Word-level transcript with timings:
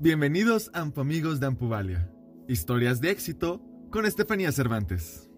Bienvenidos 0.00 0.70
a 0.74 0.82
Amigos 0.82 1.40
de 1.40 1.46
Ampuvalia. 1.48 2.08
Historias 2.46 3.00
de 3.00 3.10
éxito 3.10 3.60
con 3.90 4.06
Estefanía 4.06 4.52
Cervantes. 4.52 5.28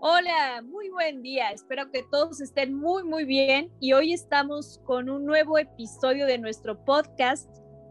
Hola, 0.00 0.62
muy 0.62 0.90
buen 0.90 1.22
día. 1.22 1.50
Espero 1.50 1.90
que 1.90 2.04
todos 2.08 2.40
estén 2.40 2.72
muy, 2.72 3.02
muy 3.02 3.24
bien. 3.24 3.72
Y 3.80 3.94
hoy 3.94 4.12
estamos 4.12 4.80
con 4.84 5.10
un 5.10 5.26
nuevo 5.26 5.58
episodio 5.58 6.26
de 6.26 6.38
nuestro 6.38 6.84
podcast 6.84 7.50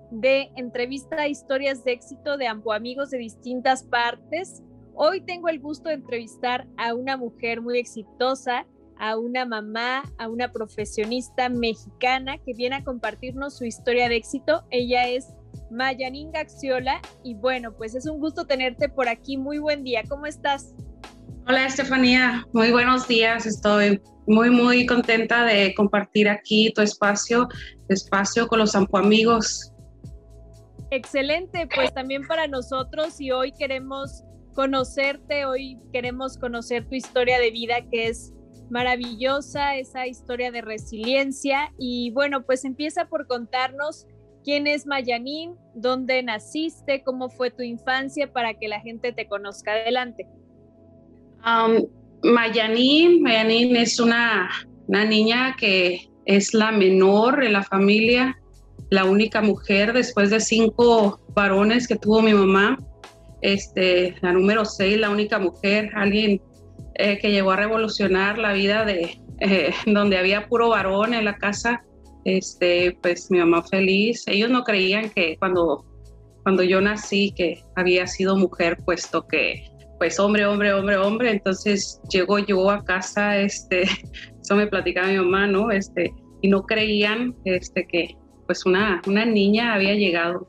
de 0.10 0.50
entrevista 0.56 1.18
a 1.18 1.28
historias 1.28 1.84
de 1.84 1.92
éxito 1.92 2.38
de 2.38 2.48
amigos 2.48 3.10
de 3.10 3.18
distintas 3.18 3.84
partes. 3.84 4.64
Hoy 4.94 5.20
tengo 5.20 5.50
el 5.50 5.60
gusto 5.60 5.90
de 5.90 5.96
entrevistar 5.96 6.66
a 6.78 6.94
una 6.94 7.18
mujer 7.18 7.60
muy 7.60 7.78
exitosa, 7.78 8.66
a 8.98 9.18
una 9.18 9.46
mamá, 9.46 10.04
a 10.18 10.30
una 10.30 10.54
profesionista 10.54 11.50
mexicana 11.50 12.38
que 12.38 12.54
viene 12.54 12.78
a 12.78 12.86
compartirnos 12.86 13.58
su 13.58 13.66
historia 13.66 14.08
de 14.08 14.16
éxito. 14.16 14.64
Ella 14.72 15.10
es 15.10 15.28
Mayanín 15.72 16.32
Gaxiola 16.32 17.02
y 17.24 17.36
bueno, 17.36 17.76
pues 17.76 17.96
es 17.96 18.06
un 18.06 18.20
gusto 18.20 18.46
tenerte 18.46 18.90
por 18.90 19.08
aquí. 19.08 19.38
Muy 19.38 19.60
buen 19.60 19.84
día, 19.84 20.04
¿cómo 20.08 20.26
estás? 20.26 20.74
Hola 21.48 21.66
Estefanía, 21.66 22.46
muy 22.54 22.72
buenos 22.72 23.08
días. 23.08 23.46
Estoy 23.46 24.02
muy, 24.28 24.50
muy 24.50 24.86
contenta 24.86 25.46
de 25.46 25.74
compartir 25.74 26.30
aquí 26.30 26.72
tu 26.74 26.82
espacio, 26.82 27.48
espacio 27.88 28.48
con 28.48 28.60
los 28.60 28.76
amigos. 28.76 29.74
Excelente, 30.92 31.68
pues 31.74 31.94
también 31.94 32.28
para 32.28 32.48
nosotros 32.48 33.20
y 33.20 33.32
hoy 33.32 33.52
queremos 33.52 34.24
conocerte, 34.54 35.46
hoy 35.46 35.80
queremos 35.92 36.38
conocer 36.38 36.88
tu 36.88 36.96
historia 36.96 37.40
de 37.40 37.52
vida 37.52 37.82
que 37.92 38.08
es 38.08 38.34
maravillosa, 38.70 39.76
esa 39.76 40.08
historia 40.08 40.52
de 40.52 40.62
resiliencia 40.62 41.72
y 41.78 42.12
bueno, 42.12 42.44
pues 42.46 42.66
empieza 42.66 43.06
por 43.06 43.28
contarnos 43.28 44.06
quién 44.50 44.66
es 44.66 44.88
Mayanín, 44.88 45.54
dónde 45.76 46.24
naciste, 46.24 47.04
cómo 47.04 47.30
fue 47.30 47.52
tu 47.52 47.62
infancia 47.62 48.34
para 48.34 48.56
que 48.56 48.68
la 48.68 48.80
gente 48.80 49.14
te 49.14 49.28
conozca 49.28 49.74
adelante. 49.74 50.26
Um, 51.46 51.86
Mayanín, 52.24 53.22
Mayanín 53.22 53.76
es 53.76 54.00
una, 54.00 54.50
una 54.88 55.06
niña 55.06 55.56
que 55.56 56.10
es 56.26 56.56
la 56.56 56.72
menor 56.72 57.44
en 57.44 57.54
la 57.54 57.62
familia, 57.62 58.40
la 58.90 59.06
única 59.06 59.40
mujer 59.40 59.94
después 59.94 60.32
de 60.32 60.40
cinco 60.40 61.22
varones 61.36 61.88
que 61.88 61.98
tuvo 61.98 62.24
mi 62.24 62.34
mamá. 62.34 62.80
Este, 63.44 64.16
la 64.22 64.34
número 64.34 64.66
seis, 64.66 64.98
la 64.98 65.12
única 65.12 65.38
mujer, 65.38 65.92
alguien 65.94 66.42
eh, 66.96 67.20
que 67.20 67.30
llegó 67.30 67.52
a 67.52 67.56
revolucionar 67.56 68.40
la 68.40 68.54
vida 68.54 68.84
de 68.84 69.22
eh, 69.42 69.76
donde 69.86 70.18
había 70.18 70.48
puro 70.48 70.70
varón 70.70 71.14
en 71.14 71.26
la 71.26 71.38
casa. 71.38 71.84
Este, 72.26 72.98
pues 73.02 73.30
mi 73.32 73.40
mamá 73.40 73.64
feliz. 73.64 74.24
Ellos 74.28 74.50
no 74.50 74.64
creían 74.64 75.10
que 75.10 75.38
cuando, 75.38 75.86
cuando 76.44 76.64
yo 76.64 76.82
nací 76.82 77.32
que 77.36 77.64
había 77.76 78.08
sido 78.08 78.38
mujer, 78.38 78.78
puesto 78.86 79.26
que 79.28 79.70
pues 80.00 80.18
hombre, 80.18 80.46
hombre, 80.46 80.74
hombre, 80.74 80.98
hombre. 80.98 81.32
Entonces 81.32 82.02
llegó 82.10 82.40
yo 82.40 82.72
a 82.72 82.84
casa, 82.84 83.38
este, 83.38 83.84
eso 84.42 84.56
me 84.56 84.66
platicaba 84.66 85.10
mi 85.10 85.18
mamá, 85.18 85.46
¿no? 85.46 85.70
Este, 85.70 86.12
y 86.42 86.48
no 86.48 86.64
creían 86.64 87.36
este, 87.44 87.86
que, 87.86 88.16
pues 88.48 88.66
una, 88.66 89.02
una 89.06 89.26
niña 89.26 89.76
había 89.76 89.94
llegado. 89.94 90.48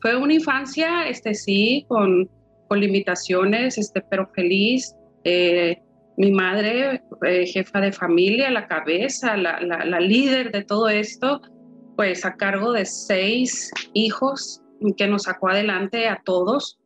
Fue 0.00 0.16
una 0.16 0.34
infancia, 0.34 1.08
este 1.08 1.34
sí, 1.34 1.86
con, 1.88 2.28
con 2.68 2.80
limitaciones, 2.80 3.78
este, 3.78 4.02
pero 4.02 4.28
feliz. 4.34 4.94
Eh, 5.24 5.80
mi 6.22 6.30
madre, 6.30 7.02
eh, 7.26 7.46
jefa 7.48 7.80
de 7.80 7.90
familia, 7.90 8.48
la 8.48 8.68
cabeza, 8.68 9.36
la, 9.36 9.58
la, 9.60 9.98
líder 9.98 10.52
de 10.52 10.62
todo 10.62 10.88
esto, 10.88 11.40
pues 11.96 12.24
a 12.24 12.36
cargo 12.36 12.70
de 12.70 12.84
seis 12.84 13.72
hijos 13.92 14.62
que 14.96 15.08
nos 15.08 15.24
sacó 15.24 15.48
adelante 15.48 16.06
a 16.06 16.22
todos. 16.24 16.78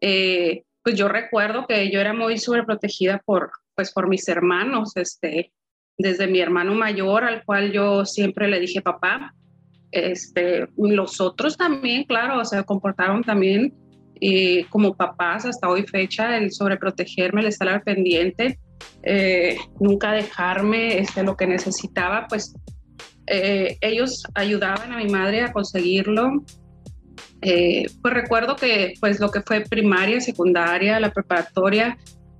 Eh, 0.00 0.62
pues 0.84 0.94
yo 0.94 1.08
recuerdo 1.08 1.66
que 1.66 1.90
yo 1.90 2.00
era 2.00 2.14
muy 2.14 2.38
sobreprotegida 2.38 3.20
por, 3.26 3.50
pues 3.74 3.92
por 3.92 4.08
mis 4.08 4.28
hermanos, 4.28 4.92
este, 4.94 5.52
desde 5.98 6.28
mi 6.28 6.38
hermano 6.38 6.76
mayor, 6.76 7.24
al 7.24 7.44
cual 7.44 7.72
yo 7.72 8.04
siempre 8.04 8.46
le 8.46 8.60
dije 8.60 8.82
papá, 8.82 9.34
este, 9.90 10.68
los 10.76 11.20
otros 11.20 11.56
también, 11.56 12.04
claro, 12.04 12.44
se 12.44 12.62
comportaron 12.62 13.24
también 13.24 13.74
eh, 14.20 14.64
como 14.70 14.96
papás 14.96 15.44
hasta 15.44 15.68
hoy 15.68 15.82
fecha, 15.88 16.36
el 16.36 16.52
sobreprotegerme, 16.52 17.40
el 17.40 17.48
estar 17.48 17.68
al 17.68 17.82
pendiente, 17.82 18.60
eh, 19.02 19.56
nunca 19.80 20.12
dejarme 20.12 20.98
este, 20.98 21.22
lo 21.22 21.36
que 21.36 21.46
necesitaba, 21.46 22.26
pues 22.28 22.54
eh, 23.26 23.76
ellos 23.80 24.22
ayudaban 24.34 24.92
a 24.92 24.96
mi 24.98 25.08
madre 25.08 25.42
a 25.42 25.52
conseguirlo. 25.52 26.44
pues 27.40 28.14
recuerdo 28.14 28.56
que 28.56 28.94
pues 29.00 29.20
lo 29.20 29.30
que 29.30 29.42
fue 29.42 29.60
primaria, 29.60 30.20
secundaria, 30.20 30.98
la 30.98 31.12
preparatoria, 31.12 31.96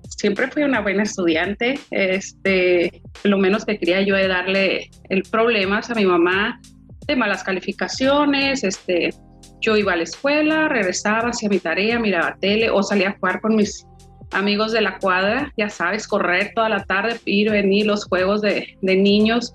siempre 0.08 0.50
fui 0.50 0.62
una 0.62 0.80
buena 0.80 1.02
estudiante. 1.02 1.78
Este, 1.90 3.02
lo 3.24 3.38
menos 3.38 3.64
que 3.64 3.78
quería 3.78 4.00
yo 4.02 4.16
era 4.16 4.36
darle 4.36 4.90
el 5.08 5.22
problemas 5.22 5.90
a 5.90 5.94
mi 5.94 6.04
mamá 6.04 6.60
de 7.06 7.16
malas 7.16 7.44
calificaciones, 7.44 8.64
este, 8.64 9.10
yo 9.60 9.76
iba 9.76 9.92
a 9.92 9.96
la 9.96 10.02
escuela, 10.02 10.68
regresaba, 10.68 11.30
hacía 11.30 11.48
mi 11.48 11.58
tarea, 11.58 11.98
miraba 11.98 12.36
tele 12.40 12.70
o 12.70 12.82
salía 12.82 13.10
a 13.10 13.18
jugar 13.18 13.40
con 13.40 13.54
mis 13.54 13.86
amigos 14.32 14.72
de 14.72 14.80
la 14.80 14.98
cuadra, 14.98 15.52
ya 15.56 15.68
sabes, 15.68 16.06
correr 16.06 16.52
toda 16.54 16.68
la 16.68 16.84
tarde, 16.84 17.20
ir, 17.24 17.50
venir, 17.50 17.86
los 17.86 18.04
juegos 18.06 18.42
de, 18.42 18.76
de 18.80 18.96
niños. 18.96 19.54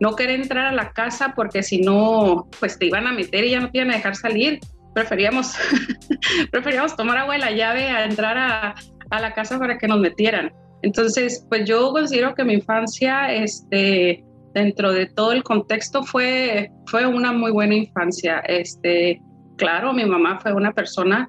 No 0.00 0.16
quería 0.16 0.34
entrar 0.34 0.66
a 0.66 0.72
la 0.72 0.92
casa 0.92 1.34
porque 1.36 1.62
si 1.62 1.80
no, 1.80 2.48
pues 2.58 2.78
te 2.78 2.86
iban 2.86 3.06
a 3.06 3.12
meter 3.12 3.44
y 3.44 3.50
ya 3.50 3.60
no 3.60 3.70
te 3.70 3.78
iban 3.78 3.90
a 3.90 3.96
dejar 3.96 4.16
salir. 4.16 4.60
Preferíamos, 4.94 5.54
preferíamos 6.50 6.96
tomar 6.96 7.18
agua 7.18 7.34
de 7.34 7.40
la 7.40 7.50
llave 7.52 7.88
a 7.90 8.04
entrar 8.04 8.38
a, 8.38 8.74
a 9.10 9.20
la 9.20 9.34
casa 9.34 9.58
para 9.58 9.78
que 9.78 9.86
nos 9.86 10.00
metieran. 10.00 10.52
Entonces, 10.82 11.46
pues 11.48 11.68
yo 11.68 11.92
considero 11.92 12.34
que 12.34 12.44
mi 12.44 12.54
infancia, 12.54 13.32
este, 13.32 14.24
dentro 14.54 14.92
de 14.92 15.06
todo 15.06 15.32
el 15.32 15.42
contexto 15.42 16.02
fue, 16.02 16.70
fue 16.86 17.06
una 17.06 17.32
muy 17.32 17.50
buena 17.50 17.74
infancia. 17.74 18.40
Este, 18.40 19.20
claro, 19.56 19.92
mi 19.92 20.04
mamá 20.04 20.40
fue 20.40 20.52
una 20.52 20.72
persona 20.72 21.28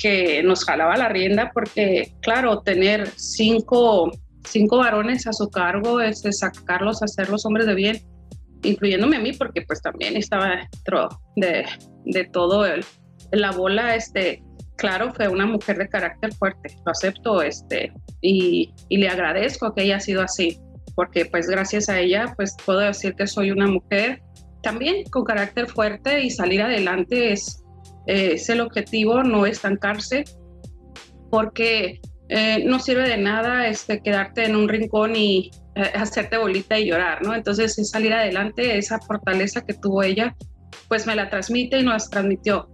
que 0.00 0.42
nos 0.42 0.64
jalaba 0.64 0.96
la 0.96 1.08
rienda 1.08 1.50
porque, 1.52 2.12
claro, 2.22 2.60
tener 2.60 3.08
cinco, 3.16 4.10
cinco 4.44 4.78
varones 4.78 5.26
a 5.26 5.32
su 5.32 5.48
cargo, 5.50 6.00
es 6.00 6.16
este, 6.16 6.32
sacarlos 6.32 7.02
a 7.02 7.08
ser 7.08 7.28
los 7.28 7.44
hombres 7.44 7.66
de 7.66 7.74
bien, 7.74 8.00
incluyéndome 8.62 9.16
a 9.16 9.20
mí, 9.20 9.32
porque 9.32 9.62
pues 9.62 9.82
también 9.82 10.16
estaba 10.16 10.56
dentro 10.56 11.08
de, 11.36 11.64
de 12.04 12.24
todo 12.24 12.64
el, 12.66 12.84
la 13.32 13.52
bola, 13.52 13.94
este, 13.94 14.42
claro, 14.76 15.12
fue 15.12 15.28
una 15.28 15.46
mujer 15.46 15.76
de 15.78 15.88
carácter 15.88 16.32
fuerte, 16.34 16.74
lo 16.84 16.92
acepto, 16.92 17.42
este, 17.42 17.92
y, 18.22 18.72
y 18.88 18.96
le 18.96 19.08
agradezco 19.08 19.74
que 19.74 19.82
haya 19.82 20.00
sido 20.00 20.22
así 20.22 20.58
porque 20.94 21.24
pues 21.24 21.46
gracias 21.46 21.88
a 21.88 21.98
ella 21.98 22.34
pues 22.36 22.54
puedo 22.66 22.80
decir 22.80 23.14
que 23.14 23.26
soy 23.26 23.50
una 23.50 23.66
mujer 23.66 24.22
también 24.62 25.04
con 25.04 25.24
carácter 25.24 25.66
fuerte 25.66 26.20
y 26.20 26.30
salir 26.30 26.60
adelante 26.60 27.32
es, 27.32 27.59
eh, 28.10 28.32
es 28.34 28.48
el 28.48 28.60
objetivo, 28.60 29.22
no 29.22 29.46
estancarse, 29.46 30.24
porque 31.30 32.00
eh, 32.28 32.64
no 32.64 32.80
sirve 32.80 33.08
de 33.08 33.18
nada 33.18 33.68
este, 33.68 34.02
quedarte 34.02 34.46
en 34.46 34.56
un 34.56 34.68
rincón 34.68 35.14
y 35.14 35.52
eh, 35.76 35.92
hacerte 35.94 36.36
bolita 36.36 36.76
y 36.76 36.86
llorar, 36.86 37.22
¿no? 37.24 37.36
Entonces 37.36 37.78
es 37.78 37.90
salir 37.90 38.12
adelante, 38.12 38.76
esa 38.76 38.98
fortaleza 38.98 39.64
que 39.64 39.74
tuvo 39.74 40.02
ella, 40.02 40.34
pues 40.88 41.06
me 41.06 41.14
la 41.14 41.30
transmite 41.30 41.78
y 41.78 41.84
nos 41.84 42.10
transmitió. 42.10 42.68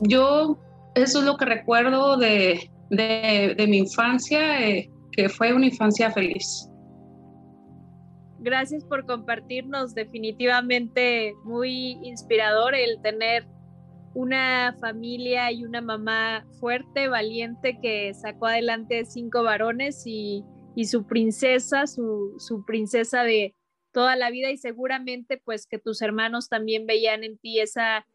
yo, 0.00 0.58
eso 0.94 1.18
es 1.18 1.24
lo 1.26 1.36
que 1.36 1.44
recuerdo 1.44 2.16
de, 2.16 2.70
de, 2.88 3.54
de 3.54 3.66
mi 3.66 3.78
infancia, 3.78 4.40
que 5.12 5.28
fue 5.28 5.52
una 5.52 5.66
infancia 5.66 6.10
feliz. 6.10 6.70
Gracias 8.38 8.82
por 8.84 9.04
compartirnos, 9.04 9.94
definitivamente 9.94 11.34
muy 11.44 11.98
inspirador 12.02 12.74
el 12.74 13.02
tener 13.02 13.46
una 14.16 14.74
familia 14.80 15.52
y 15.52 15.66
una 15.66 15.82
mamá 15.82 16.46
fuerte, 16.58 17.06
valiente, 17.06 17.78
que 17.82 18.14
sacó 18.14 18.46
adelante 18.46 19.04
cinco 19.04 19.42
varones 19.42 20.04
y, 20.06 20.42
su 20.86 21.06
princesa, 21.06 21.86
su, 21.86 22.34
su, 22.38 22.64
princesa 22.64 23.24
de 23.24 23.54
toda 23.92 24.16
la 24.16 24.30
vida 24.30 24.50
y 24.50 24.56
seguramente 24.56 25.40
pues 25.44 25.66
que 25.66 25.78
tus 25.78 26.00
hermanos 26.00 26.48
también 26.48 26.86
veían 26.86 27.24
en 27.24 27.36
ti 27.36 27.60
esa 27.60 28.06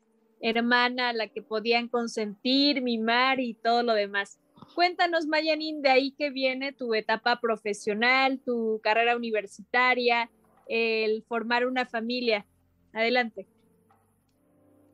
hermana 0.41 1.09
a 1.09 1.13
la 1.13 1.27
que 1.27 1.43
podían 1.43 1.87
consentir, 1.87 2.81
mimar 2.81 3.39
y 3.39 3.53
todo 3.53 3.83
lo 3.83 3.93
demás. 3.93 4.39
Cuéntanos, 4.73 5.27
Mayanin, 5.27 5.83
de 5.83 5.89
ahí 5.89 6.15
que 6.17 6.31
viene 6.31 6.73
tu 6.73 6.95
etapa 6.95 7.39
profesional, 7.39 8.41
tu 8.43 8.79
carrera 8.81 9.15
universitaria, 9.15 10.31
el 10.67 11.23
formar 11.27 11.67
una 11.67 11.85
familia. 11.85 12.47
Adelante. 12.91 13.45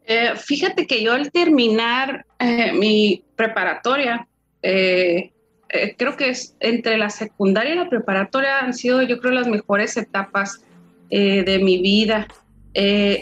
Eh, 0.10 0.32
fíjate 0.38 0.88
que 0.88 1.04
yo 1.04 1.12
al 1.12 1.32
terminar 1.32 2.26
eh, 2.40 2.72
mi 2.72 3.24
preparatoria, 3.36 4.26
eh, 4.62 5.32
creo 5.98 6.16
que 6.16 6.30
es 6.30 6.56
entre 6.62 6.98
la 6.98 7.10
secundaria 7.10 7.74
y 7.74 7.78
la 7.78 7.90
preparatoria 7.90 8.60
han 8.60 8.74
sido 8.74 9.02
yo 9.02 9.20
creo 9.20 9.34
las 9.34 9.48
mejores 9.48 9.98
etapas 9.98 10.62
de 11.10 11.60
mi 11.62 11.82
vida. 11.82 12.28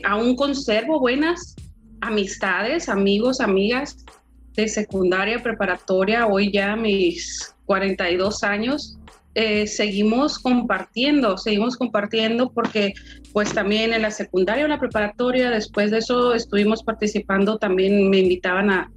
aún 0.04 0.36
conservo 0.36 1.00
buenas 1.00 1.56
amistades, 2.02 2.88
amigos, 2.88 3.42
amigas 3.42 4.06
de 4.54 4.68
secundaria, 4.68 5.42
preparatoria, 5.42 6.28
hoy 6.28 6.52
ya 6.52 6.76
mis 6.76 7.56
42 7.66 8.44
años, 8.44 8.98
eh, 9.36 9.68
seguimos 9.68 10.40
compartiendo, 10.40 11.38
seguimos 11.38 11.76
compartiendo 11.76 12.52
porque 12.54 12.94
pues 13.34 13.54
también 13.54 13.94
en 13.94 14.02
la 14.02 14.12
secundaria 14.12 14.64
o 14.64 14.68
la 14.70 14.80
preparatoria, 14.80 15.50
después 15.50 15.92
de 15.92 15.98
eso 15.98 16.34
estuvimos 16.34 16.84
participando, 16.84 17.58
también 17.58 18.10
me 18.10 18.20
invitaban 18.20 18.70
a, 18.70 18.90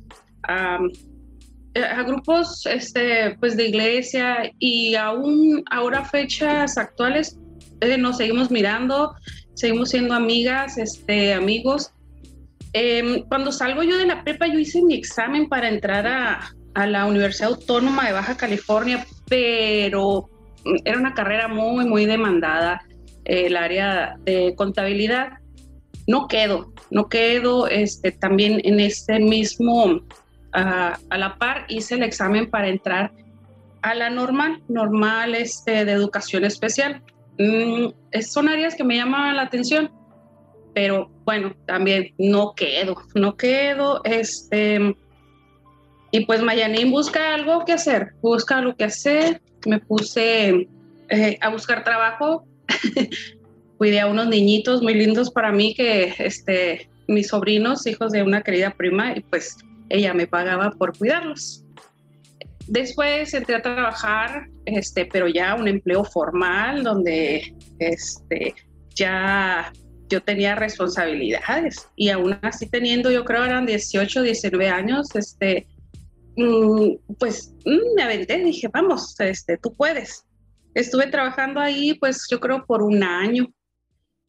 a, 0.45 0.79
grupos 2.05 2.67
este, 2.67 3.37
pues 3.41 3.57
de 3.57 3.67
iglesia 3.67 4.53
y 4.61 4.95
aún 4.95 5.65
ahora 5.71 6.05
fechas 6.05 6.79
actuales 6.79 7.37
eh, 7.81 7.99
nos 7.99 8.19
seguimos 8.19 8.49
mirando, 8.51 9.17
seguimos 9.55 9.91
siendo 9.91 10.15
amigas, 10.15 10.79
este, 10.79 11.35
amigos. 11.35 11.93
Em, 12.73 13.23
cuando 13.25 13.51
salgo 13.51 13.83
yo 13.83 13.99
de 13.99 14.07
la 14.07 14.23
prepa, 14.23 14.47
yo 14.47 14.61
hice 14.61 14.83
mi 14.83 14.95
examen 14.95 15.49
para 15.49 15.69
entrar 15.69 16.07
a, 16.07 16.55
a 16.79 16.87
la 16.87 17.07
Universidad 17.07 17.51
Autónoma 17.51 18.07
de 18.07 18.13
Baja 18.13 18.37
California, 18.37 19.05
pero 19.29 20.31
era 20.85 20.97
una 20.97 21.13
carrera 21.13 21.49
muy, 21.49 21.85
muy 21.85 22.07
demandada, 22.07 22.87
eh, 23.25 23.47
el 23.47 23.57
área 23.57 24.17
de 24.21 24.55
contabilidad. 24.55 25.39
No 26.07 26.29
quedo, 26.29 26.73
no 26.93 27.09
quedo, 27.09 27.67
este, 27.67 28.13
también 28.13 28.61
en 28.63 28.79
este 28.79 29.19
mismo, 29.19 30.03
a 30.53 31.19
la 31.19 31.37
par, 31.37 31.65
hice 31.69 31.97
el 31.97 32.05
examen 32.05 32.49
para 32.49 32.69
entrar 32.69 33.11
a 33.83 33.95
la 33.97 34.09
normal, 34.09 34.63
normal 34.69 35.35
este, 35.35 35.85
de 35.85 35.91
educación 35.91 36.45
especial. 36.45 37.03
Mm, 37.39 37.89
son 38.23 38.49
áreas 38.49 38.77
que 38.77 38.85
me 38.85 38.95
llaman 38.95 39.35
la 39.35 39.43
atención, 39.43 39.91
pero 40.75 41.11
bueno, 41.25 41.57
también 41.67 42.15
no 42.19 42.55
quedo, 42.55 42.95
no 43.17 43.37
quedo, 43.37 44.01
este, 44.05 44.95
y 46.11 46.25
pues 46.25 46.43
Mayanín 46.43 46.91
busca 46.91 47.35
algo 47.35 47.65
que 47.65 47.73
hacer, 47.73 48.13
busca 48.23 48.59
algo 48.59 48.75
que 48.75 48.85
hacer. 48.85 49.43
Me 49.67 49.79
puse 49.79 50.69
eh, 51.11 51.39
a 51.41 51.49
buscar 51.51 51.85
trabajo. 51.85 52.47
Cuidé 53.79 54.01
a 54.01 54.07
unos 54.07 54.27
niñitos 54.29 54.83
muy 54.83 54.95
lindos 54.95 55.31
para 55.31 55.53
mí, 55.53 55.75
que 55.75 56.15
este, 56.19 56.89
mis 57.07 57.29
sobrinos, 57.29 57.87
hijos 57.87 58.13
de 58.13 58.23
una 58.23 58.43
querida 58.43 58.71
prima, 58.71 59.17
y 59.17 59.21
pues 59.21 59.57
ella 59.89 60.15
me 60.15 60.27
pagaba 60.27 60.71
por 60.71 60.97
cuidarlos. 60.97 61.65
Después 62.67 63.33
entré 63.35 63.57
a 63.57 63.63
trabajar, 63.63 64.49
este, 64.65 65.07
pero 65.07 65.29
ya 65.29 65.55
un 65.55 65.69
empleo 65.69 66.05
formal 66.05 66.83
donde 66.83 67.55
este, 67.79 68.55
ya 68.95 69.73
yo 70.11 70.23
tenía 70.23 70.55
responsabilidades 70.55 71.89
y 71.97 72.09
aún 72.09 72.39
así 72.43 72.67
teniendo, 72.67 73.11
yo 73.11 73.25
creo 73.25 73.45
eran 73.45 73.67
18, 73.67 74.23
19 74.23 74.69
años, 74.69 75.15
este, 75.15 75.67
pues 77.19 77.55
mm, 77.65 77.95
me 77.97 78.03
aventé, 78.03 78.39
dije, 78.39 78.69
vamos, 78.73 79.19
este, 79.21 79.59
tú 79.59 79.75
puedes. 79.75 80.25
Estuve 80.75 81.09
trabajando 81.09 81.61
ahí, 81.61 81.95
pues 81.95 82.27
yo 82.31 82.39
creo 82.39 82.65
por 82.67 82.83
un 82.83 83.03
año. 83.03 83.47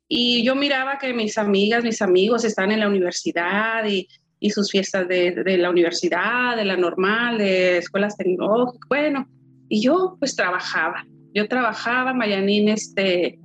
Y 0.08 0.44
yo 0.44 0.56
miraba 0.56 0.98
que 0.98 1.14
mis 1.14 1.38
amigas, 1.38 1.84
mis 1.84 2.02
amigos 2.02 2.44
están 2.44 2.72
en 2.72 2.80
la 2.80 2.88
universidad 2.88 3.86
y, 3.86 4.08
y 4.40 4.50
sus 4.50 4.72
fiestas 4.72 5.08
de, 5.08 5.32
de, 5.32 5.58
la 5.58 5.70
universidad, 5.70 6.56
de 6.56 6.66
la 6.66 6.78
normal, 6.78 7.38
de 7.38 7.78
escuelas 7.78 8.18
tecnológicas, 8.18 8.88
bueno, 8.90 9.28
y 9.68 9.82
yo 9.82 10.16
pues 10.20 10.36
trabajaba. 10.36 11.06
Yo 11.36 11.48
trabajaba, 11.48 12.14
Mayanín, 12.14 12.70
este, 12.70 13.40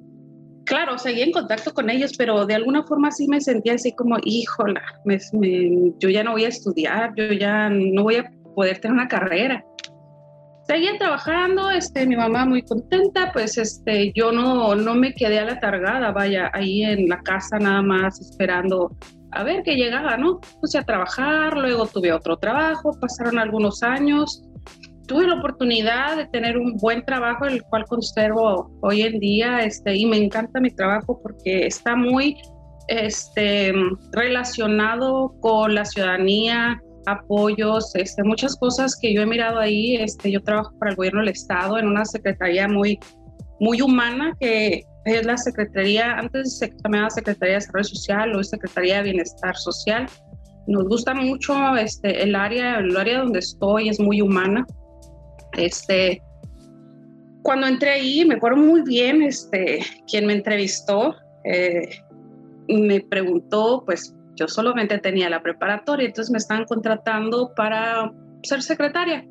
claro, 0.65 0.97
seguía 0.99 1.25
en 1.25 1.33
contacto 1.33 1.75
con 1.75 1.91
ellos, 1.91 2.15
pero 2.17 2.47
de 2.47 2.55
alguna 2.55 2.85
forma 2.85 3.11
sí 3.11 3.29
me 3.29 3.41
sentía 3.41 3.75
así 3.75 3.93
como, 3.95 4.17
híjola, 4.25 4.83
me, 5.05 5.19
yo 5.99 6.09
ya 6.09 6.25
no 6.25 6.33
voy 6.33 6.47
a 6.47 6.49
estudiar, 6.49 7.13
yo 7.17 7.33
ya 7.33 7.69
no 7.69 8.05
voy 8.05 8.17
a 8.17 8.31
poder 8.55 8.79
tener 8.79 8.95
una 8.95 9.09
carrera. 9.09 9.65
Seguía 10.67 10.97
trabajando, 10.99 11.71
este, 11.71 12.07
mi 12.07 12.17
mamá 12.17 12.47
muy 12.47 12.63
contenta, 12.63 13.31
pues 13.33 13.59
este, 13.59 14.13
yo 14.15 14.33
no, 14.33 14.75
no 14.75 14.95
me 14.95 15.13
quedé 15.13 15.39
a 15.39 15.45
la 15.45 15.61
targada, 15.61 16.11
vaya, 16.11 16.51
ahí 16.55 16.83
en 16.83 17.07
la 17.09 17.21
casa 17.21 17.59
nada 17.59 17.83
más 17.83 18.19
esperando 18.19 18.91
a 19.33 19.43
ver 19.43 19.63
qué 19.63 19.75
llegaba, 19.75 20.17
¿no? 20.17 20.41
Puse 20.61 20.79
a 20.79 20.85
trabajar, 20.85 21.57
luego 21.59 21.87
tuve 21.87 22.13
otro 22.13 22.39
trabajo, 22.39 22.97
pasaron 22.99 23.39
algunos 23.39 23.83
años, 23.83 24.43
tuve 25.07 25.27
la 25.27 25.35
oportunidad 25.35 26.17
de 26.17 26.27
tener 26.27 26.57
un 26.57 26.77
buen 26.77 27.05
trabajo, 27.05 27.45
el 27.45 27.63
cual 27.65 27.85
conservo 27.85 28.71
hoy 28.81 29.03
en 29.03 29.19
día, 29.19 29.61
este, 29.61 29.95
y 29.97 30.07
me 30.07 30.17
encanta 30.17 30.61
mi 30.61 30.71
trabajo 30.71 31.21
porque 31.23 31.67
está 31.67 31.97
muy 31.97 32.37
este, 32.89 33.73
relacionado 34.13 35.35
con 35.41 35.75
la 35.75 35.85
ciudadanía, 35.85 36.81
apoyos, 37.07 37.95
este, 37.95 38.23
muchas 38.23 38.57
cosas 38.57 38.97
que 39.01 39.13
yo 39.15 39.23
he 39.23 39.27
mirado 39.27 39.59
ahí. 39.59 39.97
Este, 39.97 40.31
yo 40.31 40.43
trabajo 40.43 40.73
para 40.79 40.91
el 40.91 40.97
gobierno 40.97 41.21
del 41.21 41.31
estado 41.31 41.79
en 41.79 41.87
una 41.87 42.05
secretaría 42.05 42.69
muy, 42.69 42.99
muy 43.61 43.81
humana 43.81 44.37
que 44.41 44.85
es 45.05 45.27
la 45.27 45.37
secretaría, 45.37 46.19
antes 46.19 46.59
se 46.59 46.73
llamaba 46.83 47.11
Secretaría 47.11 47.55
de 47.55 47.61
Desarrollo 47.61 47.85
Social, 47.85 48.37
hoy 48.37 48.45
Secretaría 48.45 48.97
de 48.99 49.11
Bienestar 49.11 49.55
Social. 49.57 50.07
Nos 50.67 50.85
gusta 50.85 51.13
mucho 51.15 51.77
este, 51.77 52.23
el 52.23 52.35
área, 52.35 52.79
el 52.79 52.97
área 52.97 53.19
donde 53.19 53.41
estoy 53.41 53.91
es 53.91 54.01
muy 54.01 54.23
humana. 54.23 54.67
Este, 55.59 56.23
cuando 57.43 57.67
entré 57.67 57.91
ahí, 57.91 58.25
me 58.25 58.37
acuerdo 58.37 58.57
muy 58.57 58.83
bien, 58.83 59.23
este, 59.23 59.81
quien 60.11 60.27
me 60.27 60.33
entrevistó, 60.33 61.15
eh, 61.45 62.01
me 62.69 63.01
preguntó, 63.03 63.83
pues, 63.85 64.15
yo 64.37 64.49
solamente 64.49 64.99
tenía 64.99 65.31
la 65.31 65.43
preparatoria, 65.43 66.07
entonces 66.07 66.31
me 66.31 66.39
estaban 66.39 66.65
contratando 66.65 67.53
para 67.55 68.13
ser 68.43 68.63
secretaria. 68.63 69.25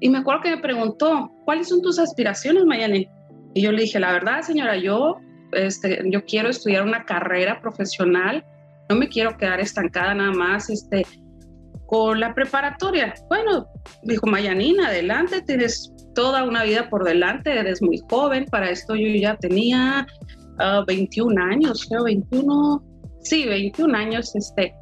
Y 0.00 0.08
me 0.08 0.18
acuerdo 0.18 0.42
que 0.42 0.50
me 0.50 0.62
preguntó, 0.62 1.30
¿cuáles 1.44 1.68
son 1.68 1.82
tus 1.82 1.98
aspiraciones, 1.98 2.64
Mayane? 2.64 3.08
Y 3.54 3.62
yo 3.62 3.72
le 3.72 3.82
dije, 3.82 4.00
la 4.00 4.12
verdad, 4.12 4.42
señora, 4.42 4.76
yo, 4.76 5.16
este, 5.52 6.02
yo 6.10 6.24
quiero 6.24 6.48
estudiar 6.48 6.82
una 6.82 7.04
carrera 7.04 7.60
profesional, 7.60 8.44
no 8.88 8.96
me 8.96 9.08
quiero 9.08 9.36
quedar 9.36 9.60
estancada 9.60 10.14
nada 10.14 10.32
más 10.32 10.68
este, 10.68 11.06
con 11.86 12.20
la 12.20 12.34
preparatoria. 12.34 13.14
Bueno, 13.28 13.66
dijo 14.02 14.26
Mayanina, 14.26 14.88
adelante, 14.88 15.42
tienes 15.42 15.92
toda 16.14 16.44
una 16.44 16.64
vida 16.64 16.88
por 16.88 17.04
delante, 17.04 17.58
eres 17.58 17.82
muy 17.82 18.00
joven, 18.10 18.46
para 18.46 18.70
esto 18.70 18.94
yo 18.94 19.08
ya 19.08 19.36
tenía 19.36 20.06
21 20.86 21.34
ah, 21.40 21.48
años, 21.50 21.86
creo, 21.88 22.04
21, 22.04 22.82
sí, 23.24 23.46
21 23.46 23.96
años, 23.96 24.34
este, 24.36 24.74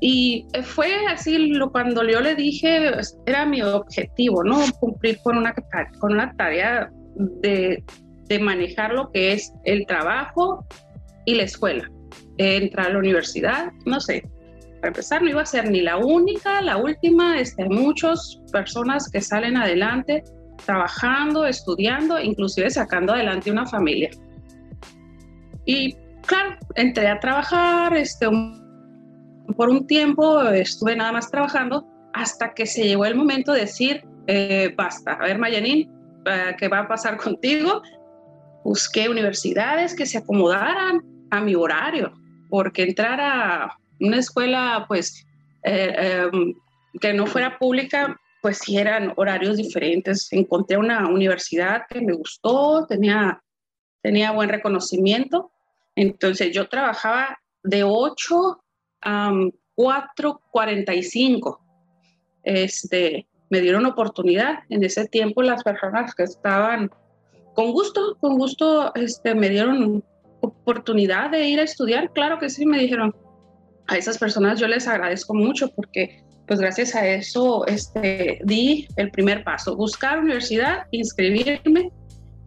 y 0.00 0.46
fue 0.62 0.90
así 1.06 1.36
lo, 1.36 1.70
cuando 1.70 2.02
yo 2.08 2.20
le 2.20 2.34
dije, 2.34 2.90
era 3.26 3.44
mi 3.44 3.60
objetivo, 3.60 4.42
¿no? 4.42 4.58
Cumplir 4.80 5.18
con 5.22 5.36
una, 5.36 5.54
con 5.98 6.14
una 6.14 6.34
tarea 6.36 6.90
de, 7.16 7.84
de 8.28 8.38
manejar 8.38 8.94
lo 8.94 9.10
que 9.12 9.32
es 9.32 9.52
el 9.64 9.84
trabajo 9.86 10.64
y 11.26 11.34
la 11.34 11.42
escuela. 11.42 11.90
Entrar 12.38 12.86
a 12.86 12.92
la 12.94 12.98
universidad, 12.98 13.72
no 13.84 14.00
sé, 14.00 14.22
para 14.80 14.88
empezar 14.88 15.22
no 15.22 15.28
iba 15.28 15.42
a 15.42 15.46
ser 15.46 15.70
ni 15.70 15.82
la 15.82 15.98
única, 15.98 16.62
la 16.62 16.78
última, 16.78 17.38
este, 17.38 17.66
muchas 17.66 18.40
personas 18.50 19.10
que 19.10 19.20
salen 19.20 19.58
adelante 19.58 20.24
trabajando, 20.64 21.44
estudiando, 21.44 22.18
inclusive 22.18 22.70
sacando 22.70 23.12
adelante 23.12 23.50
una 23.50 23.66
familia. 23.66 24.10
Y 25.66 25.96
claro, 26.30 26.56
entré 26.76 27.08
a 27.08 27.18
trabajar, 27.18 27.96
este, 27.96 28.28
por 29.56 29.68
un 29.68 29.84
tiempo 29.88 30.40
estuve 30.42 30.94
nada 30.94 31.10
más 31.10 31.28
trabajando 31.28 31.84
hasta 32.14 32.54
que 32.54 32.66
se 32.66 32.84
llegó 32.84 33.04
el 33.04 33.16
momento 33.16 33.52
de 33.52 33.62
decir, 33.62 34.04
eh, 34.28 34.72
basta, 34.76 35.14
a 35.14 35.24
ver 35.24 35.38
Mayanín, 35.38 35.90
eh, 36.26 36.54
¿qué 36.56 36.68
va 36.68 36.80
a 36.80 36.88
pasar 36.88 37.16
contigo? 37.16 37.82
Busqué 38.62 39.08
universidades 39.08 39.96
que 39.96 40.06
se 40.06 40.18
acomodaran 40.18 41.02
a 41.32 41.40
mi 41.40 41.56
horario, 41.56 42.12
porque 42.48 42.84
entrar 42.84 43.20
a 43.20 43.76
una 43.98 44.18
escuela, 44.18 44.84
pues, 44.86 45.26
eh, 45.64 46.28
em, 46.32 46.54
que 47.00 47.12
no 47.12 47.26
fuera 47.26 47.58
pública, 47.58 48.16
pues 48.40 48.58
sí 48.58 48.78
eran 48.78 49.12
horarios 49.16 49.56
diferentes. 49.56 50.32
Encontré 50.32 50.76
una 50.76 51.08
universidad 51.08 51.82
que 51.88 52.00
me 52.00 52.12
gustó, 52.12 52.86
tenía, 52.86 53.42
tenía 54.00 54.30
buen 54.30 54.48
reconocimiento 54.48 55.50
entonces 56.02 56.52
yo 56.52 56.68
trabajaba 56.68 57.38
de 57.62 57.84
8 57.84 58.62
a 59.02 59.30
4.45. 59.76 61.58
Este, 62.42 63.26
me 63.50 63.60
dieron 63.60 63.86
oportunidad. 63.86 64.60
En 64.68 64.84
ese 64.84 65.06
tiempo 65.06 65.42
las 65.42 65.62
personas 65.62 66.14
que 66.14 66.24
estaban 66.24 66.90
con 67.54 67.72
gusto, 67.72 68.16
con 68.20 68.38
gusto, 68.38 68.94
este, 68.94 69.34
me 69.34 69.48
dieron 69.48 70.04
oportunidad 70.40 71.30
de 71.30 71.46
ir 71.46 71.60
a 71.60 71.64
estudiar. 71.64 72.12
Claro 72.12 72.38
que 72.38 72.50
sí, 72.50 72.64
me 72.66 72.78
dijeron. 72.78 73.14
A 73.86 73.96
esas 73.96 74.18
personas 74.18 74.60
yo 74.60 74.68
les 74.68 74.86
agradezco 74.86 75.34
mucho 75.34 75.68
porque 75.74 76.22
pues 76.46 76.60
gracias 76.60 76.94
a 76.94 77.06
eso 77.06 77.66
este, 77.66 78.40
di 78.44 78.86
el 78.96 79.10
primer 79.10 79.42
paso, 79.42 79.76
buscar 79.76 80.20
universidad, 80.20 80.84
inscribirme 80.92 81.90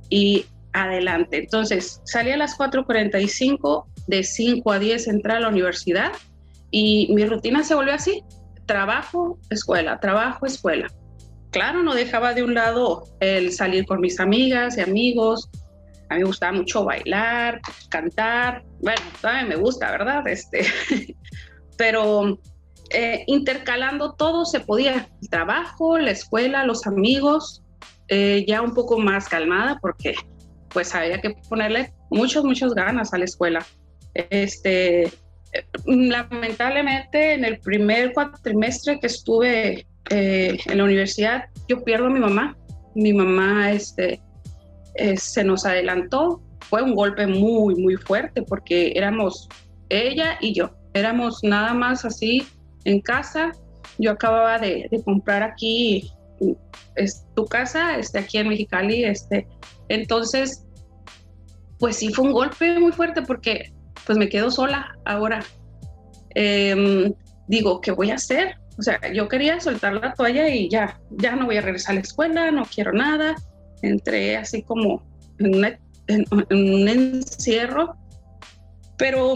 y 0.10 0.46
adelante. 0.74 1.38
Entonces, 1.38 2.02
salí 2.06 2.32
a 2.32 2.38
las 2.38 2.58
4.45, 2.58 3.86
de 4.08 4.24
5 4.24 4.72
a 4.72 4.80
10 4.80 5.08
entré 5.08 5.34
a 5.34 5.40
la 5.40 5.50
universidad 5.50 6.12
y 6.72 7.14
mi 7.14 7.26
rutina 7.26 7.64
se 7.64 7.76
volvió 7.76 7.94
así, 7.94 8.24
trabajo, 8.66 9.40
escuela, 9.50 10.00
trabajo, 10.00 10.46
escuela. 10.46 10.88
Claro, 11.52 11.84
no 11.84 11.94
dejaba 11.94 12.34
de 12.34 12.44
un 12.44 12.56
lado 12.56 13.04
el 13.20 13.52
salir 13.52 13.86
con 13.86 14.02
mis 14.02 14.20
amigas 14.20 14.78
y 14.78 14.82
amigos. 14.82 15.50
A 16.10 16.16
mí 16.16 16.22
me 16.22 16.26
gustaba 16.26 16.52
mucho 16.52 16.84
bailar, 16.84 17.62
cantar. 17.90 18.64
Bueno, 18.82 19.02
todavía 19.22 19.46
me 19.46 19.56
gusta, 19.56 19.92
¿verdad? 19.92 20.28
Este, 20.28 20.66
pero 21.78 22.40
eh, 22.90 23.24
intercalando 23.28 24.14
todo 24.14 24.46
se 24.46 24.60
podía. 24.60 25.08
El 25.22 25.30
trabajo, 25.30 26.00
la 26.00 26.12
escuela, 26.12 26.66
los 26.66 26.88
amigos, 26.88 27.64
eh, 28.08 28.46
ya 28.48 28.62
un 28.62 28.74
poco 28.74 28.98
más 28.98 29.30
calmada 29.30 29.78
porque 29.80 30.16
pues 30.74 30.94
había 30.96 31.22
que 31.22 31.36
ponerle 31.50 31.94
muchas, 32.10 32.44
muchas 32.44 32.74
ganas 32.74 33.14
a 33.14 33.18
la 33.18 33.26
escuela. 33.26 33.66
Este, 34.14 35.12
lamentablemente 35.86 37.34
en 37.34 37.46
el 37.46 37.60
primer 37.60 38.14
cuatrimestre 38.14 39.00
que 39.00 39.08
estuve 39.08 39.88
eh, 40.10 40.58
en 40.66 40.78
la 40.78 40.84
universidad, 40.84 41.46
yo 41.68 41.84
pierdo 41.84 42.08
a 42.08 42.10
mi 42.10 42.20
mamá. 42.20 42.58
Mi 42.96 43.14
mamá 43.14 43.72
este, 43.72 44.22
eh, 44.96 45.18
se 45.18 45.44
nos 45.44 45.66
adelantó. 45.66 46.42
Fue 46.70 46.82
un 46.82 46.96
golpe 46.96 47.28
muy, 47.28 47.76
muy 47.76 47.96
fuerte 47.98 48.42
porque 48.44 48.94
éramos 48.96 49.48
ella 49.90 50.38
y 50.42 50.54
yo. 50.54 50.72
Éramos 50.94 51.40
nada 51.44 51.74
más 51.74 52.06
así 52.06 52.46
en 52.86 53.02
casa. 53.02 53.52
Yo 53.98 54.12
acababa 54.12 54.60
de, 54.60 54.90
comprar 55.06 55.44
aquí 55.44 56.12
es, 56.96 57.26
tu 57.36 57.46
casa, 57.46 57.98
este, 57.98 58.20
aquí 58.20 58.38
en 58.38 58.50
Mexicali. 58.50 59.04
Este, 59.04 59.48
entonces, 59.94 60.66
pues 61.80 61.98
sí 61.98 62.14
fue 62.14 62.26
un 62.26 62.34
golpe 62.34 62.80
muy 62.80 62.92
fuerte 62.92 63.22
porque 63.22 63.72
pues 64.06 64.18
me 64.18 64.30
quedo 64.30 64.52
sola 64.52 64.98
ahora. 65.06 65.44
Em, 66.36 67.14
digo, 67.48 67.80
¿qué 67.82 67.92
voy 67.92 68.12
a 68.12 68.16
hacer? 68.16 68.56
O 68.78 68.82
sea, 68.82 69.00
yo 69.14 69.28
quería 69.28 69.60
soltar 69.60 69.94
la 69.94 70.14
toalla 70.14 70.50
y 70.50 70.68
ya, 70.70 71.00
ya 71.12 71.36
no 71.36 71.46
voy 71.46 71.58
a 71.58 71.62
regresar 71.62 71.92
a 71.92 71.96
la 71.96 72.02
escuela, 72.02 72.52
no 72.52 72.64
quiero 72.66 72.92
nada. 72.92 73.36
Entré 73.82 74.36
así 74.36 74.64
como 74.64 75.04
en, 75.40 75.78
un 76.50 76.88
encierro, 76.88 77.96
pero 78.98 79.36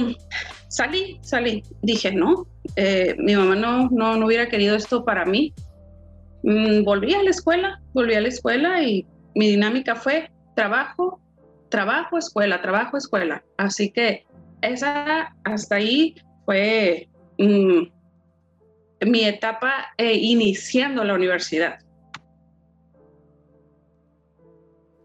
salí, 0.70 1.20
salí. 1.22 1.64
Dije, 1.84 2.12
no, 2.12 2.48
eh, 2.76 3.16
mi 3.20 3.36
mamá 3.36 3.56
no, 3.56 3.90
no, 3.90 4.18
no 4.18 4.26
hubiera 4.26 4.50
querido 4.50 4.76
esto 4.76 5.06
para 5.06 5.26
mí. 5.26 5.54
Mm, 6.44 6.84
volví 6.84 7.14
a 7.14 7.22
la 7.22 7.30
escuela, 7.30 7.82
volví 7.94 8.16
a 8.16 8.22
la 8.22 8.30
escuela 8.30 8.82
y 8.82 9.06
mi 9.36 9.50
dinámica 9.50 9.96
fue 9.96 10.32
trabajo, 10.58 11.22
trabajo, 11.70 12.18
escuela, 12.18 12.60
trabajo, 12.64 12.98
escuela. 12.98 13.46
Así 13.58 13.92
que 13.92 14.26
esa 14.62 15.36
hasta 15.44 15.76
ahí 15.76 16.16
fue 16.46 17.08
mm, 17.38 17.84
mi 19.06 19.24
etapa 19.24 19.94
eh, 19.98 20.16
iniciando 20.16 21.04
la 21.04 21.14
universidad. 21.14 21.78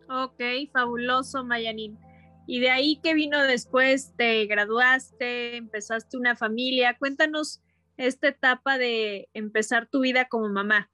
Ok, 0.09 0.41
fabuloso, 0.73 1.45
Mayanín. 1.45 1.99
Y 2.47 2.61
de 2.61 2.71
ahí 2.71 2.99
que 3.03 3.13
vino 3.13 3.43
después, 3.43 4.15
te 4.17 4.47
graduaste, 4.47 5.59
empezaste 5.59 6.17
una 6.17 6.35
familia. 6.35 6.97
Cuéntanos 6.99 7.63
esta 7.99 8.29
etapa 8.29 8.79
de 8.79 9.29
empezar 9.35 9.87
tu 9.87 10.01
vida 10.01 10.29
como 10.31 10.49
mamá. 10.49 10.91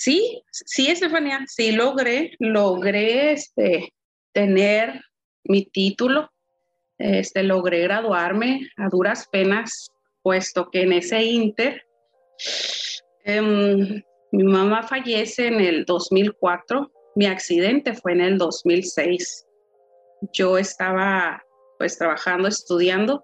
Sí, 0.00 0.42
sí, 0.50 0.86
Estefania, 0.90 1.44
sí 1.46 1.72
logré, 1.72 2.34
logré 2.38 3.32
este, 3.32 3.92
tener 4.32 4.98
mi 5.44 5.66
título, 5.66 6.30
este, 6.96 7.42
logré 7.42 7.82
graduarme 7.82 8.66
a 8.78 8.88
duras 8.88 9.28
penas, 9.30 9.90
puesto 10.22 10.70
que 10.70 10.84
en 10.84 10.94
ese 10.94 11.22
inter 11.22 11.84
em, 13.24 14.02
mi 14.32 14.44
mamá 14.44 14.84
fallece 14.84 15.48
en 15.48 15.60
el 15.60 15.84
2004, 15.84 16.90
mi 17.16 17.26
accidente 17.26 17.92
fue 17.92 18.12
en 18.12 18.22
el 18.22 18.38
2006. 18.38 19.46
Yo 20.32 20.56
estaba 20.56 21.44
pues 21.76 21.98
trabajando, 21.98 22.48
estudiando. 22.48 23.22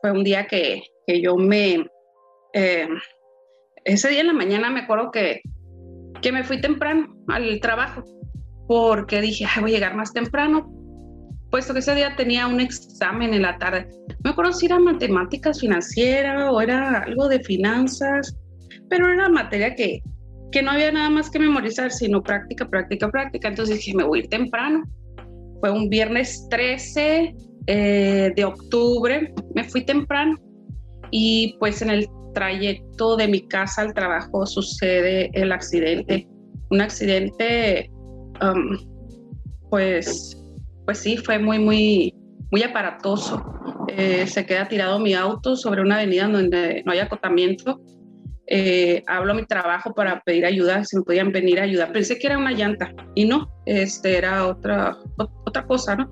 Fue 0.00 0.10
un 0.10 0.24
día 0.24 0.48
que, 0.48 0.82
que 1.06 1.22
yo 1.22 1.36
me... 1.36 1.88
Em, 2.54 2.98
ese 3.84 4.08
día 4.08 4.22
en 4.22 4.26
la 4.26 4.32
mañana 4.32 4.68
me 4.68 4.80
acuerdo 4.80 5.12
que 5.12 5.42
que 6.22 6.32
me 6.32 6.44
fui 6.44 6.60
temprano 6.60 7.14
al 7.28 7.60
trabajo 7.60 8.04
porque 8.66 9.20
dije, 9.20 9.46
voy 9.60 9.72
a 9.72 9.74
llegar 9.74 9.94
más 9.94 10.12
temprano, 10.12 10.70
puesto 11.50 11.72
que 11.72 11.80
ese 11.80 11.94
día 11.94 12.16
tenía 12.16 12.46
un 12.46 12.60
examen 12.60 13.32
en 13.32 13.42
la 13.42 13.58
tarde. 13.58 13.88
Me 14.24 14.30
acuerdo 14.30 14.52
si 14.52 14.66
era 14.66 14.78
matemáticas 14.78 15.60
financieras 15.60 16.50
o 16.50 16.60
era 16.60 17.02
algo 17.02 17.28
de 17.28 17.40
finanzas, 17.40 18.36
pero 18.88 19.08
era 19.08 19.28
materia 19.28 19.74
que, 19.74 20.02
que 20.50 20.62
no 20.62 20.72
había 20.72 20.90
nada 20.90 21.10
más 21.10 21.30
que 21.30 21.38
memorizar, 21.38 21.90
sino 21.92 22.22
práctica, 22.22 22.68
práctica, 22.68 23.08
práctica. 23.08 23.48
Entonces 23.48 23.76
dije, 23.76 23.94
me 23.94 24.04
voy 24.04 24.20
a 24.20 24.22
ir 24.24 24.28
temprano. 24.28 24.84
Fue 25.60 25.70
un 25.70 25.88
viernes 25.88 26.46
13 26.50 27.34
eh, 27.68 28.32
de 28.34 28.44
octubre, 28.44 29.32
me 29.54 29.64
fui 29.64 29.84
temprano 29.84 30.36
y 31.10 31.56
pues 31.58 31.82
en 31.82 31.90
el 31.90 32.06
trayecto 32.36 33.16
de 33.16 33.28
mi 33.28 33.48
casa 33.48 33.80
al 33.80 33.94
trabajo 33.94 34.44
sucede 34.44 35.30
el 35.32 35.52
accidente. 35.52 36.28
Un 36.68 36.82
accidente, 36.82 37.90
um, 38.42 38.76
pues, 39.70 40.36
pues 40.84 40.98
sí, 40.98 41.16
fue 41.16 41.38
muy, 41.38 41.58
muy, 41.58 42.14
muy 42.50 42.62
aparatoso. 42.62 43.42
Eh, 43.88 44.26
se 44.26 44.44
queda 44.44 44.68
tirado 44.68 44.98
mi 44.98 45.14
auto 45.14 45.56
sobre 45.56 45.80
una 45.80 45.94
avenida 45.96 46.28
donde 46.28 46.82
no 46.84 46.92
hay 46.92 46.98
acotamiento. 46.98 47.80
Eh, 48.48 49.02
hablo 49.06 49.32
a 49.32 49.36
mi 49.36 49.46
trabajo 49.46 49.94
para 49.94 50.20
pedir 50.20 50.44
ayuda, 50.44 50.84
si 50.84 50.98
me 50.98 51.04
podían 51.04 51.32
venir 51.32 51.58
a 51.58 51.62
ayudar. 51.62 51.90
Pensé 51.90 52.18
que 52.18 52.26
era 52.26 52.36
una 52.36 52.52
llanta 52.52 52.92
y 53.14 53.24
no, 53.24 53.50
este 53.64 54.18
era 54.18 54.46
otra, 54.46 54.98
otra 55.46 55.66
cosa, 55.66 55.96
¿no? 55.96 56.10